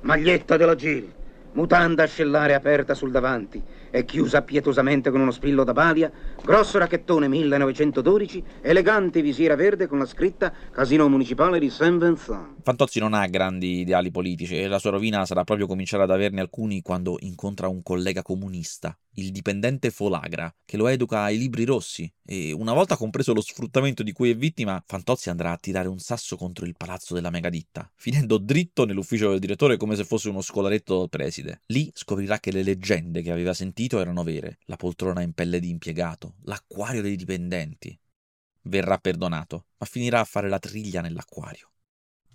maglietta 0.00 0.58
della 0.58 0.74
Gil, 0.74 1.10
mutanda 1.52 2.02
ascellare 2.02 2.52
aperta 2.52 2.92
sul 2.94 3.10
davanti 3.10 3.62
e 3.90 4.04
chiusa 4.04 4.42
pietosamente 4.42 5.10
con 5.10 5.20
uno 5.20 5.30
spillo 5.30 5.64
da 5.64 5.72
balia, 5.72 6.10
grosso 6.42 6.78
racchettone 6.78 7.28
1912, 7.28 8.42
elegante 8.62 9.22
visiera 9.22 9.56
verde 9.56 9.86
con 9.86 9.98
la 9.98 10.06
scritta 10.06 10.52
Casino 10.70 11.08
Municipale 11.08 11.58
di 11.58 11.70
Saint-Vincent. 11.70 12.56
Fantozzi 12.62 12.98
non 12.98 13.14
ha 13.14 13.26
grandi 13.26 13.80
ideali 13.80 14.10
politici 14.10 14.58
e 14.58 14.66
la 14.66 14.78
sua 14.78 14.90
rovina 14.90 15.24
sarà 15.24 15.44
proprio 15.44 15.66
cominciare 15.66 16.02
ad 16.02 16.10
averne 16.10 16.40
alcuni 16.40 16.82
quando 16.82 17.16
incontra 17.20 17.68
un 17.68 17.82
collega 17.82 18.22
comunista, 18.22 18.96
il 19.14 19.30
dipendente 19.30 19.90
Folagra, 19.90 20.54
che 20.64 20.76
lo 20.76 20.88
educa 20.88 21.22
ai 21.22 21.38
libri 21.38 21.64
rossi 21.64 22.10
e 22.24 22.52
una 22.52 22.74
volta 22.74 22.96
compreso 22.96 23.32
lo 23.32 23.40
sfruttamento 23.40 24.02
di 24.02 24.12
cui 24.12 24.30
è 24.30 24.36
vittima, 24.36 24.82
Fantozzi 24.86 25.30
andrà 25.30 25.52
a 25.52 25.56
tirare 25.56 25.88
un 25.88 25.98
sasso 25.98 26.36
contro 26.36 26.66
il 26.66 26.74
palazzo 26.76 27.14
della 27.14 27.30
megaditta, 27.30 27.90
finendo 27.94 28.36
dritto 28.36 28.84
nell'ufficio 28.84 29.30
del 29.30 29.38
direttore 29.38 29.76
come 29.78 29.96
se 29.96 30.04
fosse 30.04 30.28
uno 30.28 30.42
scolaretto 30.42 31.08
preside. 31.08 31.62
Lì 31.66 31.90
scoprirà 31.94 32.38
che 32.38 32.52
le 32.52 32.62
leggende 32.62 33.22
che 33.22 33.32
aveva 33.32 33.54
sentito 33.54 33.77
erano 33.86 34.24
vere, 34.24 34.58
la 34.64 34.76
poltrona 34.76 35.22
in 35.22 35.32
pelle 35.32 35.60
di 35.60 35.68
impiegato, 35.68 36.34
l'acquario 36.42 37.00
dei 37.00 37.16
dipendenti. 37.16 37.96
Verrà 38.62 38.98
perdonato, 38.98 39.66
ma 39.78 39.86
finirà 39.86 40.20
a 40.20 40.24
fare 40.24 40.48
la 40.48 40.58
triglia 40.58 41.00
nell'acquario. 41.00 41.70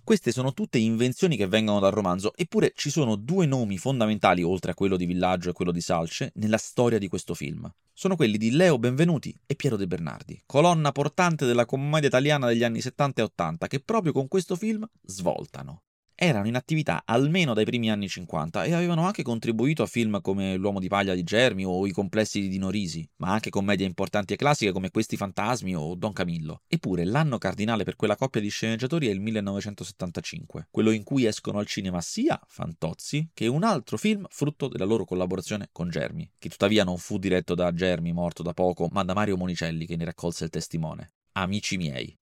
Queste 0.02 0.32
sono 0.32 0.52
tutte 0.52 0.78
invenzioni 0.78 1.36
che 1.36 1.46
vengono 1.46 1.80
dal 1.80 1.92
romanzo, 1.92 2.32
eppure 2.34 2.72
ci 2.74 2.90
sono 2.90 3.16
due 3.16 3.46
nomi 3.46 3.78
fondamentali, 3.78 4.42
oltre 4.42 4.70
a 4.70 4.74
quello 4.74 4.96
di 4.96 5.06
Villaggio 5.06 5.50
e 5.50 5.52
quello 5.52 5.72
di 5.72 5.80
Salce, 5.80 6.32
nella 6.36 6.58
storia 6.58 6.98
di 6.98 7.08
questo 7.08 7.34
film. 7.34 7.70
Sono 7.92 8.16
quelli 8.16 8.36
di 8.36 8.50
Leo 8.50 8.78
Benvenuti 8.78 9.38
e 9.46 9.54
Piero 9.54 9.76
De 9.76 9.86
Bernardi, 9.86 10.42
colonna 10.46 10.92
portante 10.92 11.46
della 11.46 11.64
commedia 11.64 12.08
italiana 12.08 12.46
degli 12.46 12.64
anni 12.64 12.80
70 12.80 13.20
e 13.20 13.24
80, 13.24 13.66
che 13.66 13.80
proprio 13.80 14.12
con 14.12 14.28
questo 14.28 14.56
film 14.56 14.86
svoltano 15.02 15.82
erano 16.14 16.46
in 16.46 16.54
attività 16.54 17.02
almeno 17.04 17.54
dai 17.54 17.64
primi 17.64 17.90
anni 17.90 18.08
50 18.08 18.64
e 18.64 18.72
avevano 18.72 19.04
anche 19.04 19.22
contribuito 19.22 19.82
a 19.82 19.86
film 19.86 20.20
come 20.20 20.56
L'uomo 20.56 20.80
di 20.80 20.88
paglia 20.88 21.14
di 21.14 21.22
Germi 21.22 21.64
o 21.64 21.86
I 21.86 21.92
complessi 21.92 22.40
di 22.40 22.48
Dino 22.48 22.70
Risi, 22.70 23.08
ma 23.16 23.32
anche 23.32 23.50
commedie 23.50 23.86
importanti 23.86 24.32
e 24.32 24.36
classiche 24.36 24.72
come 24.72 24.90
Questi 24.90 25.16
fantasmi 25.16 25.74
o 25.74 25.94
Don 25.94 26.12
Camillo. 26.12 26.62
Eppure 26.66 27.04
l'anno 27.04 27.38
cardinale 27.38 27.84
per 27.84 27.96
quella 27.96 28.16
coppia 28.16 28.40
di 28.40 28.48
sceneggiatori 28.48 29.08
è 29.08 29.10
il 29.10 29.20
1975, 29.20 30.68
quello 30.70 30.90
in 30.90 31.02
cui 31.02 31.26
escono 31.26 31.58
al 31.58 31.66
cinema 31.66 32.00
sia 32.00 32.40
Fantozzi 32.46 33.30
che 33.34 33.46
un 33.46 33.64
altro 33.64 33.96
film 33.96 34.26
frutto 34.28 34.68
della 34.68 34.84
loro 34.84 35.04
collaborazione 35.04 35.68
con 35.72 35.90
Germi, 35.90 36.30
che 36.38 36.48
tuttavia 36.48 36.84
non 36.84 36.98
fu 36.98 37.18
diretto 37.18 37.54
da 37.54 37.72
Germi, 37.72 38.12
morto 38.12 38.42
da 38.42 38.52
poco, 38.52 38.88
ma 38.92 39.02
da 39.02 39.14
Mario 39.14 39.36
Monicelli 39.36 39.86
che 39.86 39.96
ne 39.96 40.04
raccolse 40.04 40.44
il 40.44 40.50
testimone. 40.50 41.12
Amici 41.32 41.76
miei. 41.76 42.16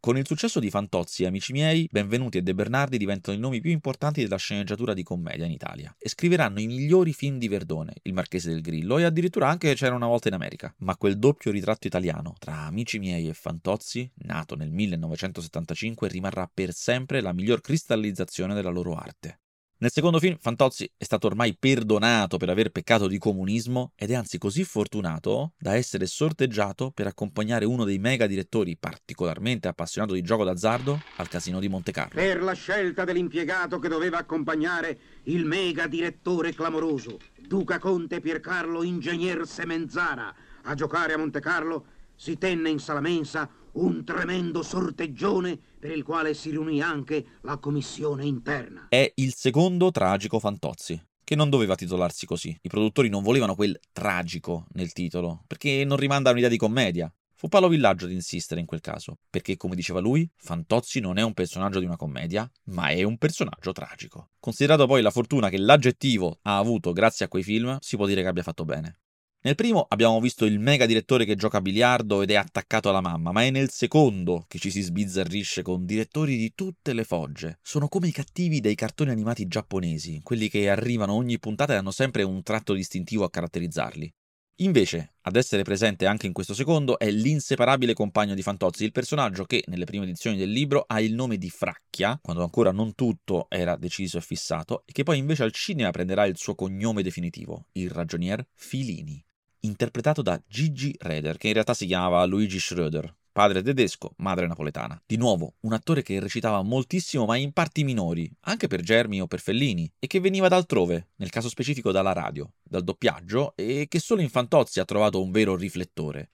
Con 0.00 0.16
il 0.16 0.24
successo 0.24 0.60
di 0.60 0.70
Fantozzi 0.70 1.24
e 1.24 1.26
Amici 1.26 1.52
miei, 1.52 1.88
Benvenuti 1.90 2.38
e 2.38 2.42
De 2.42 2.54
Bernardi 2.54 2.98
diventano 2.98 3.36
i 3.36 3.40
nomi 3.40 3.60
più 3.60 3.72
importanti 3.72 4.22
della 4.22 4.36
sceneggiatura 4.36 4.94
di 4.94 5.02
commedia 5.02 5.44
in 5.44 5.50
Italia 5.50 5.92
e 5.98 6.08
scriveranno 6.08 6.60
i 6.60 6.68
migliori 6.68 7.12
film 7.12 7.36
di 7.38 7.48
Verdone, 7.48 7.94
Il 8.02 8.12
Marchese 8.12 8.50
del 8.50 8.60
Grillo 8.60 8.98
e 8.98 9.02
addirittura 9.02 9.48
anche 9.48 9.74
C'era 9.74 9.96
una 9.96 10.06
volta 10.06 10.28
in 10.28 10.34
America. 10.34 10.72
Ma 10.78 10.96
quel 10.96 11.18
doppio 11.18 11.50
ritratto 11.50 11.88
italiano 11.88 12.34
tra 12.38 12.66
Amici 12.66 13.00
miei 13.00 13.28
e 13.28 13.34
Fantozzi, 13.34 14.08
nato 14.18 14.54
nel 14.54 14.70
1975, 14.70 16.06
rimarrà 16.06 16.48
per 16.52 16.72
sempre 16.72 17.20
la 17.20 17.32
miglior 17.32 17.60
cristallizzazione 17.60 18.54
della 18.54 18.70
loro 18.70 18.94
arte. 18.94 19.40
Nel 19.80 19.92
secondo 19.92 20.18
film 20.18 20.36
Fantozzi 20.40 20.90
è 20.96 21.04
stato 21.04 21.28
ormai 21.28 21.56
perdonato 21.56 22.36
per 22.36 22.48
aver 22.48 22.70
peccato 22.70 23.06
di 23.06 23.16
comunismo 23.16 23.92
ed 23.94 24.10
è 24.10 24.14
anzi 24.14 24.36
così 24.36 24.64
fortunato 24.64 25.52
da 25.56 25.76
essere 25.76 26.06
sorteggiato 26.06 26.90
per 26.90 27.06
accompagnare 27.06 27.64
uno 27.64 27.84
dei 27.84 28.00
mega 28.00 28.26
direttori 28.26 28.76
particolarmente 28.76 29.68
appassionato 29.68 30.14
di 30.14 30.22
gioco 30.22 30.42
d'azzardo 30.42 31.00
al 31.18 31.28
casino 31.28 31.60
di 31.60 31.68
Monte 31.68 31.92
Carlo. 31.92 32.20
Per 32.20 32.42
la 32.42 32.54
scelta 32.54 33.04
dell'impiegato 33.04 33.78
che 33.78 33.86
doveva 33.86 34.18
accompagnare 34.18 34.98
il 35.24 35.44
mega 35.44 35.86
direttore 35.86 36.52
clamoroso, 36.52 37.20
Duca 37.36 37.78
Conte 37.78 38.18
Piercarlo 38.18 38.82
Ingegner 38.82 39.46
Semenzara, 39.46 40.34
a 40.62 40.74
giocare 40.74 41.12
a 41.12 41.18
Monte 41.18 41.38
Carlo, 41.38 41.84
si 42.18 42.36
tenne 42.36 42.68
in 42.68 42.80
sala 42.80 43.00
mensa 43.00 43.48
un 43.74 44.04
tremendo 44.04 44.62
sorteggione 44.62 45.56
per 45.78 45.92
il 45.92 46.02
quale 46.02 46.34
si 46.34 46.50
riunì 46.50 46.82
anche 46.82 47.24
la 47.42 47.58
commissione 47.58 48.24
interna. 48.24 48.86
È 48.88 49.12
il 49.16 49.32
secondo 49.34 49.92
tragico 49.92 50.40
Fantozzi, 50.40 51.00
che 51.22 51.36
non 51.36 51.48
doveva 51.48 51.76
titolarsi 51.76 52.26
così. 52.26 52.58
I 52.60 52.68
produttori 52.68 53.08
non 53.08 53.22
volevano 53.22 53.54
quel 53.54 53.78
tragico 53.92 54.66
nel 54.72 54.92
titolo, 54.92 55.44
perché 55.46 55.84
non 55.84 55.96
rimanda 55.96 56.30
a 56.30 56.32
un'idea 56.32 56.50
di 56.50 56.56
commedia. 56.56 57.12
Fu 57.34 57.46
Paolo 57.46 57.68
Villaggio 57.68 58.06
ad 58.06 58.10
insistere 58.10 58.58
in 58.58 58.66
quel 58.66 58.80
caso, 58.80 59.18
perché 59.30 59.56
come 59.56 59.76
diceva 59.76 60.00
lui, 60.00 60.28
Fantozzi 60.34 60.98
non 60.98 61.18
è 61.18 61.22
un 61.22 61.34
personaggio 61.34 61.78
di 61.78 61.84
una 61.84 61.96
commedia, 61.96 62.50
ma 62.64 62.88
è 62.88 63.04
un 63.04 63.16
personaggio 63.16 63.70
tragico. 63.70 64.30
Considerato 64.40 64.88
poi 64.88 65.02
la 65.02 65.12
fortuna 65.12 65.48
che 65.48 65.58
l'aggettivo 65.58 66.40
ha 66.42 66.58
avuto 66.58 66.92
grazie 66.92 67.26
a 67.26 67.28
quei 67.28 67.44
film, 67.44 67.76
si 67.78 67.94
può 67.94 68.06
dire 68.06 68.22
che 68.22 68.28
abbia 68.28 68.42
fatto 68.42 68.64
bene. 68.64 69.02
Nel 69.40 69.54
primo 69.54 69.86
abbiamo 69.88 70.20
visto 70.20 70.44
il 70.46 70.58
mega 70.58 70.84
direttore 70.84 71.24
che 71.24 71.36
gioca 71.36 71.58
a 71.58 71.60
biliardo 71.60 72.22
ed 72.22 72.32
è 72.32 72.34
attaccato 72.34 72.88
alla 72.88 73.00
mamma, 73.00 73.30
ma 73.30 73.44
è 73.44 73.50
nel 73.50 73.70
secondo 73.70 74.44
che 74.48 74.58
ci 74.58 74.68
si 74.68 74.82
sbizzarrisce 74.82 75.62
con 75.62 75.86
direttori 75.86 76.36
di 76.36 76.54
tutte 76.56 76.92
le 76.92 77.04
fogge. 77.04 77.60
Sono 77.62 77.86
come 77.86 78.08
i 78.08 78.12
cattivi 78.12 78.58
dei 78.58 78.74
cartoni 78.74 79.10
animati 79.10 79.46
giapponesi, 79.46 80.18
quelli 80.24 80.48
che 80.48 80.68
arrivano 80.68 81.12
ogni 81.12 81.38
puntata 81.38 81.72
e 81.72 81.76
hanno 81.76 81.92
sempre 81.92 82.24
un 82.24 82.42
tratto 82.42 82.74
distintivo 82.74 83.22
a 83.22 83.30
caratterizzarli. 83.30 84.12
Invece, 84.56 85.14
ad 85.20 85.36
essere 85.36 85.62
presente 85.62 86.04
anche 86.06 86.26
in 86.26 86.32
questo 86.32 86.52
secondo 86.52 86.98
è 86.98 87.08
l'inseparabile 87.08 87.94
compagno 87.94 88.34
di 88.34 88.42
Fantozzi, 88.42 88.82
il 88.82 88.90
personaggio 88.90 89.44
che 89.44 89.62
nelle 89.68 89.84
prime 89.84 90.02
edizioni 90.02 90.36
del 90.36 90.50
libro 90.50 90.82
ha 90.84 91.00
il 91.00 91.14
nome 91.14 91.38
di 91.38 91.48
Fracchia, 91.48 92.18
quando 92.20 92.42
ancora 92.42 92.72
non 92.72 92.96
tutto 92.96 93.46
era 93.48 93.76
deciso 93.76 94.18
e 94.18 94.20
fissato, 94.20 94.82
e 94.84 94.90
che 94.90 95.04
poi 95.04 95.18
invece 95.18 95.44
al 95.44 95.52
cinema 95.52 95.90
prenderà 95.90 96.26
il 96.26 96.36
suo 96.36 96.56
cognome 96.56 97.04
definitivo, 97.04 97.66
il 97.74 97.88
ragionier 97.88 98.44
Filini 98.52 99.24
interpretato 99.60 100.22
da 100.22 100.40
Gigi 100.46 100.94
Reder, 100.98 101.36
che 101.36 101.48
in 101.48 101.54
realtà 101.54 101.74
si 101.74 101.86
chiamava 101.86 102.24
Luigi 102.24 102.58
Schröder, 102.58 103.12
padre 103.32 103.62
tedesco, 103.62 104.14
madre 104.16 104.46
napoletana. 104.46 105.00
Di 105.06 105.16
nuovo, 105.16 105.54
un 105.60 105.72
attore 105.72 106.02
che 106.02 106.18
recitava 106.18 106.60
moltissimo 106.62 107.24
ma 107.24 107.36
in 107.36 107.52
parti 107.52 107.84
minori, 107.84 108.28
anche 108.40 108.66
per 108.66 108.80
Germi 108.80 109.20
o 109.20 109.28
per 109.28 109.40
Fellini, 109.40 109.88
e 109.98 110.06
che 110.08 110.18
veniva 110.18 110.48
da 110.48 110.56
altrove, 110.56 111.10
nel 111.16 111.30
caso 111.30 111.48
specifico 111.48 111.92
dalla 111.92 112.12
radio, 112.12 112.54
dal 112.62 112.82
doppiaggio, 112.82 113.52
e 113.54 113.86
che 113.88 114.00
solo 114.00 114.22
in 114.22 114.28
Fantozzi 114.28 114.80
ha 114.80 114.84
trovato 114.84 115.22
un 115.22 115.30
vero 115.30 115.54
riflettore. 115.54 116.32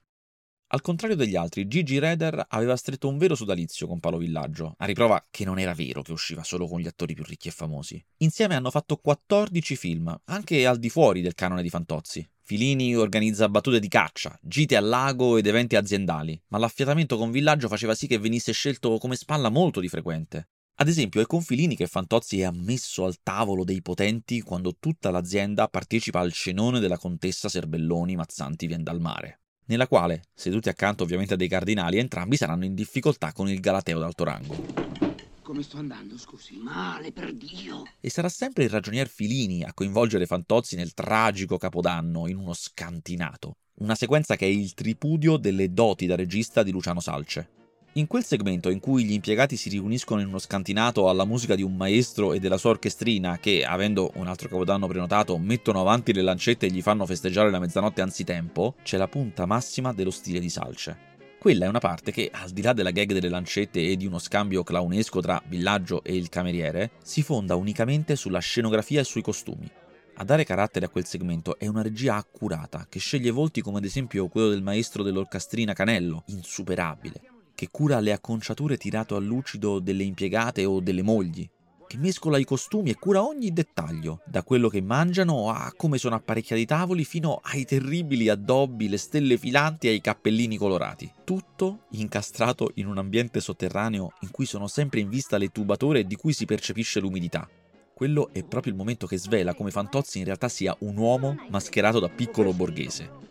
Al 0.69 0.81
contrario 0.81 1.15
degli 1.15 1.35
altri, 1.35 1.67
Gigi 1.67 1.99
Reder 1.99 2.43
aveva 2.49 2.75
stretto 2.75 3.07
un 3.07 3.19
vero 3.19 3.35
sodalizio 3.35 3.85
con 3.85 3.99
Paolo 3.99 4.17
Villaggio, 4.17 4.73
a 4.79 4.85
riprova 4.85 5.23
che 5.29 5.45
non 5.45 5.59
era 5.59 5.75
vero 5.75 6.01
che 6.01 6.11
usciva 6.11 6.43
solo 6.43 6.67
con 6.67 6.79
gli 6.79 6.87
attori 6.87 7.13
più 7.13 7.23
ricchi 7.23 7.49
e 7.49 7.51
famosi. 7.51 8.03
Insieme 8.17 8.55
hanno 8.55 8.71
fatto 8.71 8.97
14 8.97 9.75
film, 9.75 10.21
anche 10.25 10.65
al 10.65 10.79
di 10.79 10.89
fuori 10.89 11.21
del 11.21 11.35
canone 11.35 11.61
di 11.61 11.69
Fantozzi. 11.69 12.27
Filini 12.47 12.95
organizza 12.95 13.49
battute 13.49 13.79
di 13.79 13.87
caccia, 13.87 14.37
gite 14.39 14.75
al 14.75 14.85
lago 14.85 15.37
ed 15.37 15.47
eventi 15.47 15.75
aziendali, 15.75 16.39
ma 16.49 16.59
l'affiatamento 16.59 17.17
con 17.17 17.31
Villaggio 17.31 17.67
faceva 17.67 17.95
sì 17.95 18.05
che 18.05 18.19
venisse 18.19 18.51
scelto 18.51 18.99
come 18.99 19.15
spalla 19.15 19.49
molto 19.49 19.79
di 19.79 19.89
frequente. 19.89 20.49
Ad 20.75 20.87
esempio, 20.87 21.21
è 21.21 21.25
con 21.25 21.41
Filini 21.41 21.75
che 21.75 21.87
Fantozzi 21.87 22.41
è 22.41 22.43
ammesso 22.43 23.03
al 23.03 23.17
tavolo 23.23 23.63
dei 23.63 23.81
potenti 23.81 24.41
quando 24.41 24.75
tutta 24.79 25.09
l'azienda 25.09 25.67
partecipa 25.67 26.19
al 26.19 26.33
cenone 26.33 26.79
della 26.79 26.99
contessa 26.99 27.49
Serbelloni 27.49 28.15
Mazzanti 28.15 28.67
Vien 28.67 28.83
dal 28.83 29.01
Mare 29.01 29.39
nella 29.67 29.87
quale, 29.87 30.25
seduti 30.33 30.69
accanto 30.69 31.03
ovviamente 31.03 31.33
a 31.33 31.37
dei 31.37 31.47
cardinali, 31.47 31.97
entrambi 31.97 32.37
saranno 32.37 32.65
in 32.65 32.75
difficoltà 32.75 33.31
con 33.31 33.49
il 33.49 33.59
Galateo 33.59 33.99
d'alto 33.99 34.23
rango. 34.23 35.04
Come 35.45 35.61
sto 35.61 35.77
andando, 35.77 36.17
scusi? 36.17 36.57
Male, 36.57 37.11
per 37.11 37.31
Dio! 37.31 37.83
E 37.99 38.09
sarà 38.09 38.29
sempre 38.29 38.63
il 38.63 38.71
ragionier 38.71 39.07
Filini 39.07 39.63
a 39.63 39.73
coinvolgere 39.75 40.25
Fantozzi 40.25 40.75
nel 40.75 40.95
tragico 40.95 41.59
capodanno 41.59 42.27
in 42.27 42.37
uno 42.37 42.53
scantinato. 42.53 43.57
Una 43.75 43.93
sequenza 43.93 44.35
che 44.37 44.45
è 44.47 44.49
il 44.49 44.73
tripudio 44.73 45.37
delle 45.37 45.71
doti 45.71 46.07
da 46.07 46.15
regista 46.15 46.63
di 46.63 46.71
Luciano 46.71 46.99
Salce. 46.99 47.49
In 47.93 48.07
quel 48.07 48.25
segmento 48.25 48.71
in 48.71 48.79
cui 48.79 49.03
gli 49.03 49.11
impiegati 49.11 49.55
si 49.55 49.69
riuniscono 49.69 50.19
in 50.19 50.29
uno 50.29 50.39
scantinato 50.39 51.09
alla 51.09 51.25
musica 51.25 51.53
di 51.53 51.61
un 51.61 51.75
maestro 51.75 52.33
e 52.33 52.39
della 52.39 52.57
sua 52.57 52.71
orchestrina 52.71 53.37
che, 53.37 53.63
avendo 53.63 54.13
un 54.15 54.25
altro 54.25 54.49
capodanno 54.49 54.87
prenotato, 54.87 55.37
mettono 55.37 55.79
avanti 55.79 56.11
le 56.11 56.23
lancette 56.23 56.65
e 56.65 56.71
gli 56.71 56.81
fanno 56.81 57.05
festeggiare 57.05 57.51
la 57.51 57.59
mezzanotte 57.59 58.01
anzitempo, 58.01 58.77
c'è 58.81 58.97
la 58.97 59.07
punta 59.07 59.45
massima 59.45 59.93
dello 59.93 60.09
stile 60.09 60.39
di 60.39 60.49
Salce. 60.49 61.13
Quella 61.45 61.65
è 61.65 61.69
una 61.69 61.77
parte 61.77 62.11
che, 62.11 62.31
al 62.33 62.49
di 62.49 62.63
là 62.63 62.73
della 62.73 62.89
gag 62.89 63.13
delle 63.13 63.29
lancette 63.29 63.79
e 63.79 63.95
di 63.97 64.07
uno 64.07 64.17
scambio 64.17 64.63
clownesco 64.63 65.21
tra 65.21 65.39
Villaggio 65.45 66.03
e 66.03 66.15
il 66.15 66.27
cameriere, 66.27 66.93
si 67.03 67.21
fonda 67.21 67.55
unicamente 67.55 68.15
sulla 68.15 68.39
scenografia 68.39 69.01
e 69.01 69.03
sui 69.03 69.21
costumi. 69.21 69.69
A 70.15 70.23
dare 70.23 70.43
carattere 70.43 70.87
a 70.87 70.89
quel 70.89 71.05
segmento 71.05 71.59
è 71.59 71.67
una 71.67 71.83
regia 71.83 72.15
accurata, 72.15 72.87
che 72.89 72.97
sceglie 72.97 73.29
volti 73.29 73.61
come 73.61 73.77
ad 73.77 73.83
esempio 73.83 74.27
quello 74.27 74.49
del 74.49 74.63
maestro 74.63 75.03
dell'orchestrina 75.03 75.73
Canello, 75.73 76.23
insuperabile, 76.29 77.21
che 77.53 77.67
cura 77.69 77.99
le 77.99 78.11
acconciature 78.11 78.75
tirato 78.75 79.15
a 79.15 79.19
lucido 79.19 79.77
delle 79.77 80.01
impiegate 80.01 80.65
o 80.65 80.79
delle 80.79 81.03
mogli, 81.03 81.47
che 81.87 81.97
mescola 81.97 82.37
i 82.37 82.43
costumi 82.43 82.89
e 82.89 82.95
cura 82.95 83.23
ogni 83.23 83.51
dettaglio, 83.51 84.21
da 84.25 84.43
quello 84.43 84.69
che 84.69 84.81
mangiano 84.81 85.49
a 85.49 85.73
come 85.75 85.97
sono 85.97 86.15
apparecchiati 86.15 86.61
i 86.61 86.65
tavoli 86.65 87.03
fino 87.03 87.39
ai 87.43 87.65
terribili 87.65 88.29
addobbi, 88.29 88.89
le 88.89 88.97
stelle 88.97 89.37
filanti 89.37 89.87
e 89.87 89.91
ai 89.91 90.01
cappellini 90.01 90.57
colorati. 90.57 91.11
Tutto 91.23 91.85
incastrato 91.91 92.71
in 92.75 92.87
un 92.87 92.97
ambiente 92.97 93.39
sotterraneo 93.39 94.13
in 94.21 94.31
cui 94.31 94.45
sono 94.45 94.67
sempre 94.67 94.99
in 94.99 95.09
vista 95.09 95.37
le 95.37 95.49
tubature 95.49 96.05
di 96.05 96.15
cui 96.15 96.33
si 96.33 96.45
percepisce 96.45 96.99
l'umidità. 96.99 97.47
Quello 97.93 98.29
è 98.33 98.43
proprio 98.43 98.73
il 98.73 98.77
momento 98.77 99.07
che 99.07 99.17
svela 99.17 99.53
come 99.53 99.71
Fantozzi 99.71 100.19
in 100.19 100.25
realtà 100.25 100.49
sia 100.49 100.75
un 100.79 100.97
uomo 100.97 101.37
mascherato 101.49 101.99
da 101.99 102.09
piccolo 102.09 102.51
borghese. 102.51 103.24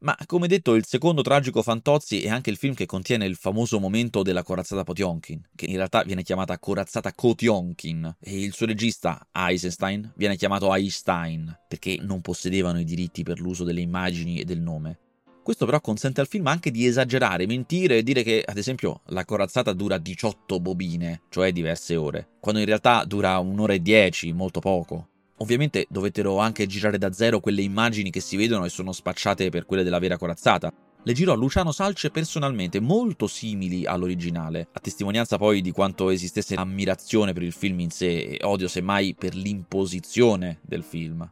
Ma 0.00 0.16
come 0.26 0.46
detto, 0.46 0.76
il 0.76 0.86
secondo 0.86 1.22
tragico 1.22 1.60
Fantozzi 1.60 2.22
è 2.22 2.28
anche 2.28 2.50
il 2.50 2.56
film 2.56 2.72
che 2.72 2.86
contiene 2.86 3.24
il 3.26 3.34
famoso 3.34 3.80
momento 3.80 4.22
della 4.22 4.44
corazzata 4.44 4.84
Potionkin, 4.84 5.40
che 5.56 5.66
in 5.66 5.74
realtà 5.74 6.04
viene 6.04 6.22
chiamata 6.22 6.56
corazzata 6.60 7.12
Kotionkin, 7.12 8.16
e 8.20 8.42
il 8.42 8.52
suo 8.52 8.66
regista, 8.66 9.26
Eisenstein, 9.32 10.12
viene 10.14 10.36
chiamato 10.36 10.72
Einstein, 10.72 11.52
perché 11.66 11.98
non 12.00 12.20
possedevano 12.20 12.78
i 12.78 12.84
diritti 12.84 13.24
per 13.24 13.40
l'uso 13.40 13.64
delle 13.64 13.80
immagini 13.80 14.38
e 14.38 14.44
del 14.44 14.60
nome. 14.60 14.98
Questo 15.42 15.64
però 15.64 15.80
consente 15.80 16.20
al 16.20 16.28
film 16.28 16.46
anche 16.46 16.70
di 16.70 16.86
esagerare, 16.86 17.46
mentire 17.46 17.98
e 17.98 18.02
dire 18.04 18.22
che, 18.22 18.44
ad 18.46 18.58
esempio, 18.58 19.00
la 19.06 19.24
corazzata 19.24 19.72
dura 19.72 19.98
18 19.98 20.60
bobine, 20.60 21.22
cioè 21.28 21.50
diverse 21.50 21.96
ore, 21.96 22.36
quando 22.38 22.60
in 22.60 22.66
realtà 22.66 23.02
dura 23.04 23.38
un'ora 23.38 23.72
e 23.72 23.82
dieci, 23.82 24.32
molto 24.32 24.60
poco. 24.60 25.08
Ovviamente 25.40 25.86
dovettero 25.88 26.38
anche 26.38 26.66
girare 26.66 26.98
da 26.98 27.12
zero 27.12 27.38
quelle 27.38 27.62
immagini 27.62 28.10
che 28.10 28.20
si 28.20 28.36
vedono 28.36 28.64
e 28.64 28.70
sono 28.70 28.92
spacciate 28.92 29.50
per 29.50 29.66
quelle 29.66 29.84
della 29.84 30.00
vera 30.00 30.18
corazzata. 30.18 30.72
Le 31.04 31.12
girò 31.12 31.34
Luciano 31.34 31.70
Salce 31.70 32.10
personalmente, 32.10 32.80
molto 32.80 33.28
simili 33.28 33.86
all'originale, 33.86 34.68
a 34.72 34.80
testimonianza 34.80 35.38
poi 35.38 35.60
di 35.60 35.70
quanto 35.70 36.10
esistesse 36.10 36.56
ammirazione 36.56 37.32
per 37.32 37.44
il 37.44 37.52
film 37.52 37.78
in 37.78 37.90
sé 37.90 38.18
e 38.18 38.38
odio 38.42 38.66
semmai 38.66 39.14
per 39.14 39.34
l'imposizione 39.34 40.58
del 40.62 40.82
film. 40.82 41.28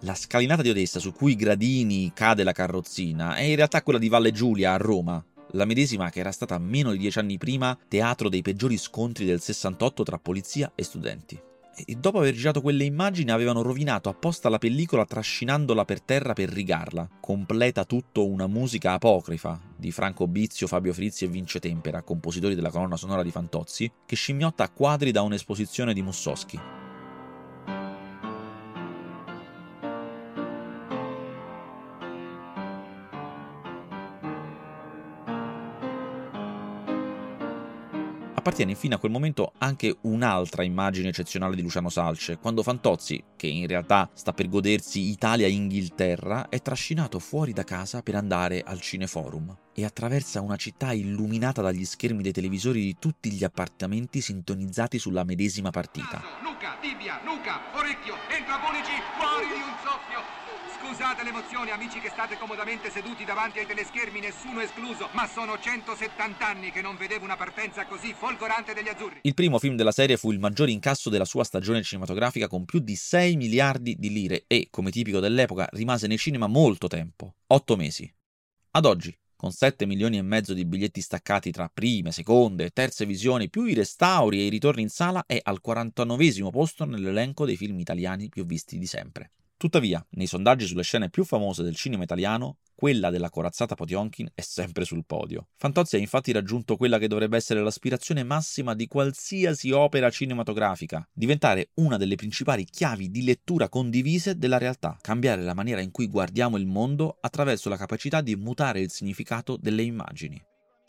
La 0.00 0.14
scalinata 0.14 0.62
di 0.62 0.70
Odessa 0.70 0.98
su 0.98 1.12
cui 1.12 1.36
gradini 1.36 2.12
cade 2.14 2.42
la 2.42 2.52
carrozzina 2.52 3.34
è 3.34 3.42
in 3.42 3.56
realtà 3.56 3.82
quella 3.82 3.98
di 3.98 4.08
Valle 4.08 4.32
Giulia 4.32 4.72
a 4.72 4.78
Roma, 4.78 5.22
la 5.52 5.64
medesima 5.66 6.08
che 6.08 6.20
era 6.20 6.32
stata 6.32 6.58
meno 6.58 6.90
di 6.90 6.98
dieci 6.98 7.18
anni 7.18 7.36
prima 7.36 7.78
teatro 7.86 8.30
dei 8.30 8.42
peggiori 8.42 8.78
scontri 8.78 9.26
del 9.26 9.40
68 9.40 10.02
tra 10.02 10.18
polizia 10.18 10.72
e 10.74 10.82
studenti 10.82 11.38
e 11.84 11.94
dopo 11.96 12.18
aver 12.18 12.34
girato 12.34 12.60
quelle 12.60 12.84
immagini 12.84 13.30
avevano 13.30 13.62
rovinato 13.62 14.08
apposta 14.08 14.48
la 14.48 14.58
pellicola 14.58 15.04
trascinandola 15.04 15.84
per 15.84 16.00
terra 16.00 16.32
per 16.32 16.48
rigarla. 16.48 17.08
Completa 17.20 17.84
tutto 17.84 18.26
una 18.26 18.46
musica 18.46 18.92
apocrifa 18.92 19.60
di 19.76 19.90
Franco 19.90 20.26
Bizio, 20.26 20.66
Fabio 20.66 20.92
Frizzi 20.92 21.24
e 21.24 21.28
Vince 21.28 21.58
Tempera, 21.58 22.02
compositori 22.02 22.54
della 22.54 22.70
colonna 22.70 22.96
sonora 22.96 23.22
di 23.22 23.30
Fantozzi, 23.30 23.90
che 24.06 24.16
scimmiotta 24.16 24.64
a 24.64 24.70
quadri 24.70 25.10
da 25.10 25.22
un'esposizione 25.22 25.92
di 25.92 26.02
Mussoschi. 26.02 26.85
Appartiene 38.46 38.74
infine 38.74 38.94
a 38.94 38.98
quel 38.98 39.10
momento 39.10 39.54
anche 39.58 39.96
un'altra 40.02 40.62
immagine 40.62 41.08
eccezionale 41.08 41.56
di 41.56 41.62
Luciano 41.62 41.88
Salce, 41.88 42.38
quando 42.38 42.62
Fantozzi, 42.62 43.20
che 43.34 43.48
in 43.48 43.66
realtà 43.66 44.08
sta 44.12 44.32
per 44.32 44.48
godersi 44.48 45.10
Italia-Inghilterra, 45.10 46.48
è 46.48 46.62
trascinato 46.62 47.18
fuori 47.18 47.52
da 47.52 47.64
casa 47.64 48.02
per 48.02 48.14
andare 48.14 48.62
al 48.64 48.80
Cineforum 48.80 49.52
e 49.74 49.84
attraversa 49.84 50.42
una 50.42 50.54
città 50.54 50.92
illuminata 50.92 51.60
dagli 51.60 51.84
schermi 51.84 52.22
dei 52.22 52.30
televisori 52.30 52.82
di 52.82 52.96
tutti 53.00 53.32
gli 53.32 53.42
appartamenti 53.42 54.20
sintonizzati 54.20 55.00
sulla 55.00 55.24
medesima 55.24 55.70
partita. 55.70 56.22
Luca, 56.44 56.76
tibia, 56.80 57.18
Luca, 57.24 57.62
orecchio, 57.74 58.14
entra 58.30 58.58
Bonici, 58.58 58.92
fuori 59.18 59.46
di 59.48 59.60
un 59.60 59.74
soffio! 59.82 60.45
Scusate 60.86 61.24
l'emozione, 61.24 61.72
amici 61.72 61.98
che 61.98 62.10
state 62.10 62.38
comodamente 62.38 62.90
seduti 62.90 63.24
davanti 63.24 63.58
ai 63.58 63.66
teleschermi, 63.66 64.20
nessuno 64.20 64.60
escluso, 64.60 65.08
ma 65.14 65.26
sono 65.26 65.58
170 65.58 66.46
anni 66.46 66.70
che 66.70 66.80
non 66.80 66.96
vedevo 66.96 67.24
una 67.24 67.36
partenza 67.36 67.86
così 67.86 68.14
folgorante 68.16 68.72
degli 68.72 68.86
azzurri. 68.86 69.18
Il 69.22 69.34
primo 69.34 69.58
film 69.58 69.74
della 69.74 69.90
serie 69.90 70.16
fu 70.16 70.30
il 70.30 70.38
maggior 70.38 70.68
incasso 70.68 71.10
della 71.10 71.24
sua 71.24 71.42
stagione 71.42 71.82
cinematografica 71.82 72.46
con 72.46 72.64
più 72.64 72.78
di 72.78 72.94
6 72.94 73.34
miliardi 73.34 73.96
di 73.98 74.10
lire 74.10 74.44
e, 74.46 74.68
come 74.70 74.92
tipico 74.92 75.18
dell'epoca, 75.18 75.68
rimase 75.72 76.06
nei 76.06 76.18
cinema 76.18 76.46
molto 76.46 76.86
tempo, 76.86 77.34
8 77.48 77.74
mesi. 77.74 78.08
Ad 78.70 78.84
oggi, 78.84 79.12
con 79.34 79.50
7 79.50 79.86
milioni 79.86 80.18
e 80.18 80.22
mezzo 80.22 80.54
di 80.54 80.64
biglietti 80.64 81.00
staccati 81.00 81.50
tra 81.50 81.68
prime, 81.68 82.12
seconde 82.12 82.66
e 82.66 82.70
terze 82.70 83.06
visioni, 83.06 83.50
più 83.50 83.64
i 83.64 83.74
restauri 83.74 84.38
e 84.38 84.44
i 84.44 84.50
ritorni 84.50 84.82
in 84.82 84.88
sala, 84.88 85.24
è 85.26 85.40
al 85.42 85.60
49 85.60 86.48
posto 86.52 86.84
nell'elenco 86.84 87.44
dei 87.44 87.56
film 87.56 87.80
italiani 87.80 88.28
più 88.28 88.46
visti 88.46 88.78
di 88.78 88.86
sempre. 88.86 89.32
Tuttavia, 89.58 90.06
nei 90.10 90.26
sondaggi 90.26 90.66
sulle 90.66 90.82
scene 90.82 91.08
più 91.08 91.24
famose 91.24 91.62
del 91.62 91.74
cinema 91.74 92.02
italiano, 92.02 92.58
quella 92.74 93.08
della 93.08 93.30
corazzata 93.30 93.74
Potionkin 93.74 94.30
è 94.34 94.42
sempre 94.42 94.84
sul 94.84 95.06
podio. 95.06 95.48
Fantozzi 95.56 95.96
ha 95.96 95.98
infatti 95.98 96.30
raggiunto 96.30 96.76
quella 96.76 96.98
che 96.98 97.08
dovrebbe 97.08 97.38
essere 97.38 97.62
l'aspirazione 97.62 98.22
massima 98.22 98.74
di 98.74 98.86
qualsiasi 98.86 99.70
opera 99.70 100.10
cinematografica, 100.10 101.08
diventare 101.10 101.70
una 101.76 101.96
delle 101.96 102.16
principali 102.16 102.66
chiavi 102.66 103.10
di 103.10 103.24
lettura 103.24 103.70
condivise 103.70 104.36
della 104.36 104.58
realtà, 104.58 104.98
cambiare 105.00 105.40
la 105.40 105.54
maniera 105.54 105.80
in 105.80 105.90
cui 105.90 106.06
guardiamo 106.06 106.58
il 106.58 106.66
mondo 106.66 107.16
attraverso 107.18 107.70
la 107.70 107.78
capacità 107.78 108.20
di 108.20 108.36
mutare 108.36 108.80
il 108.80 108.90
significato 108.90 109.56
delle 109.56 109.82
immagini. 109.82 110.38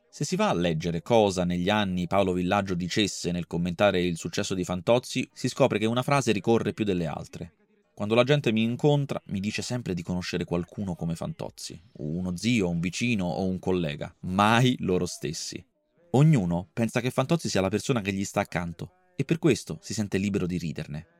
Se 0.10 0.26
si 0.26 0.36
va 0.36 0.50
a 0.50 0.54
leggere 0.54 1.02
cosa 1.02 1.46
negli 1.46 1.70
anni 1.70 2.08
Paolo 2.08 2.34
Villaggio 2.34 2.74
dicesse 2.74 3.32
nel 3.32 3.48
commentare 3.48 4.02
il 4.04 4.18
successo 4.18 4.54
di 4.54 4.66
Fantozzi, 4.66 5.30
si 5.32 5.48
scopre 5.48 5.80
che 5.80 5.86
una 5.86 6.04
frase 6.04 6.34
ricorre 6.34 6.74
più 6.74 6.84
delle 6.84 7.06
altre. 7.06 7.57
Quando 7.98 8.14
la 8.14 8.24
gente 8.24 8.52
mi 8.52 8.62
incontra, 8.62 9.20
mi 9.30 9.40
dice 9.40 9.64
sempre 9.64 9.96
di 9.96 10.04
conoscere 10.04 10.44
qualcuno 10.44 10.94
come 10.94 11.16
Fantozzi, 11.16 11.82
uno 11.94 12.38
zio, 12.38 12.70
un 12.70 12.80
vicino 12.80 13.26
o 13.26 13.48
un 13.48 13.58
collega, 13.58 14.16
mai 14.20 14.76
loro 14.82 15.08
stessi. 15.08 15.66
Ognuno 16.12 16.70
pensa 16.74 17.02
che 17.02 17.10
Fantozzi 17.10 17.50
sia 17.50 17.60
la 17.60 17.70
persona 17.70 18.02
che 18.02 18.14
gli 18.14 18.24
sta 18.24 18.42
accanto 18.42 19.14
e 19.16 19.26
per 19.26 19.40
questo 19.40 19.80
si 19.82 19.96
sente 19.96 20.20
libero 20.20 20.46
di 20.46 20.60
riderne. 20.60 21.17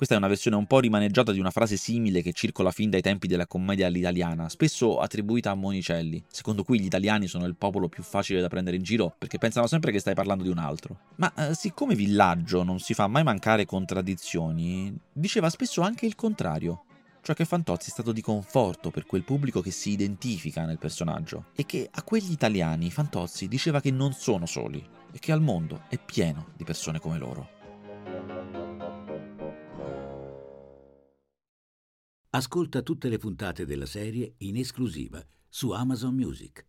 Questa 0.00 0.16
è 0.16 0.22
una 0.24 0.32
versione 0.32 0.56
un 0.56 0.64
po' 0.64 0.80
rimaneggiata 0.80 1.30
di 1.30 1.40
una 1.40 1.50
frase 1.50 1.76
simile 1.76 2.22
che 2.22 2.32
circola 2.32 2.70
fin 2.70 2.88
dai 2.88 3.02
tempi 3.02 3.26
della 3.26 3.46
commedia 3.46 3.86
all'italiana, 3.86 4.48
spesso 4.48 4.98
attribuita 4.98 5.50
a 5.50 5.54
Monicelli, 5.54 6.24
secondo 6.26 6.64
cui 6.64 6.80
gli 6.80 6.86
italiani 6.86 7.26
sono 7.26 7.44
il 7.44 7.54
popolo 7.54 7.86
più 7.90 8.02
facile 8.02 8.40
da 8.40 8.48
prendere 8.48 8.78
in 8.78 8.82
giro 8.82 9.14
perché 9.18 9.36
pensano 9.36 9.66
sempre 9.66 9.92
che 9.92 9.98
stai 9.98 10.14
parlando 10.14 10.42
di 10.42 10.48
un 10.48 10.56
altro. 10.56 10.96
Ma 11.16 11.30
eh, 11.34 11.54
siccome 11.54 11.94
Villaggio 11.94 12.62
non 12.62 12.78
si 12.78 12.94
fa 12.94 13.08
mai 13.08 13.24
mancare 13.24 13.66
contraddizioni, 13.66 14.98
diceva 15.12 15.50
spesso 15.50 15.82
anche 15.82 16.06
il 16.06 16.14
contrario 16.14 16.84
cioè 17.20 17.36
che 17.36 17.44
Fantozzi 17.44 17.90
è 17.90 17.92
stato 17.92 18.12
di 18.12 18.22
conforto 18.22 18.88
per 18.88 19.04
quel 19.04 19.24
pubblico 19.24 19.60
che 19.60 19.70
si 19.70 19.90
identifica 19.90 20.64
nel 20.64 20.78
personaggio 20.78 21.48
e 21.54 21.66
che 21.66 21.86
a 21.92 22.02
quegli 22.02 22.32
italiani 22.32 22.90
Fantozzi 22.90 23.48
diceva 23.48 23.82
che 23.82 23.90
non 23.90 24.14
sono 24.14 24.46
soli 24.46 24.82
e 25.12 25.18
che 25.18 25.30
al 25.30 25.42
mondo 25.42 25.82
è 25.90 25.98
pieno 26.02 26.52
di 26.56 26.64
persone 26.64 27.00
come 27.00 27.18
loro. 27.18 28.69
Ascolta 32.32 32.82
tutte 32.82 33.08
le 33.08 33.18
puntate 33.18 33.66
della 33.66 33.86
serie 33.86 34.34
in 34.38 34.56
esclusiva 34.56 35.20
su 35.48 35.72
Amazon 35.72 36.14
Music. 36.14 36.64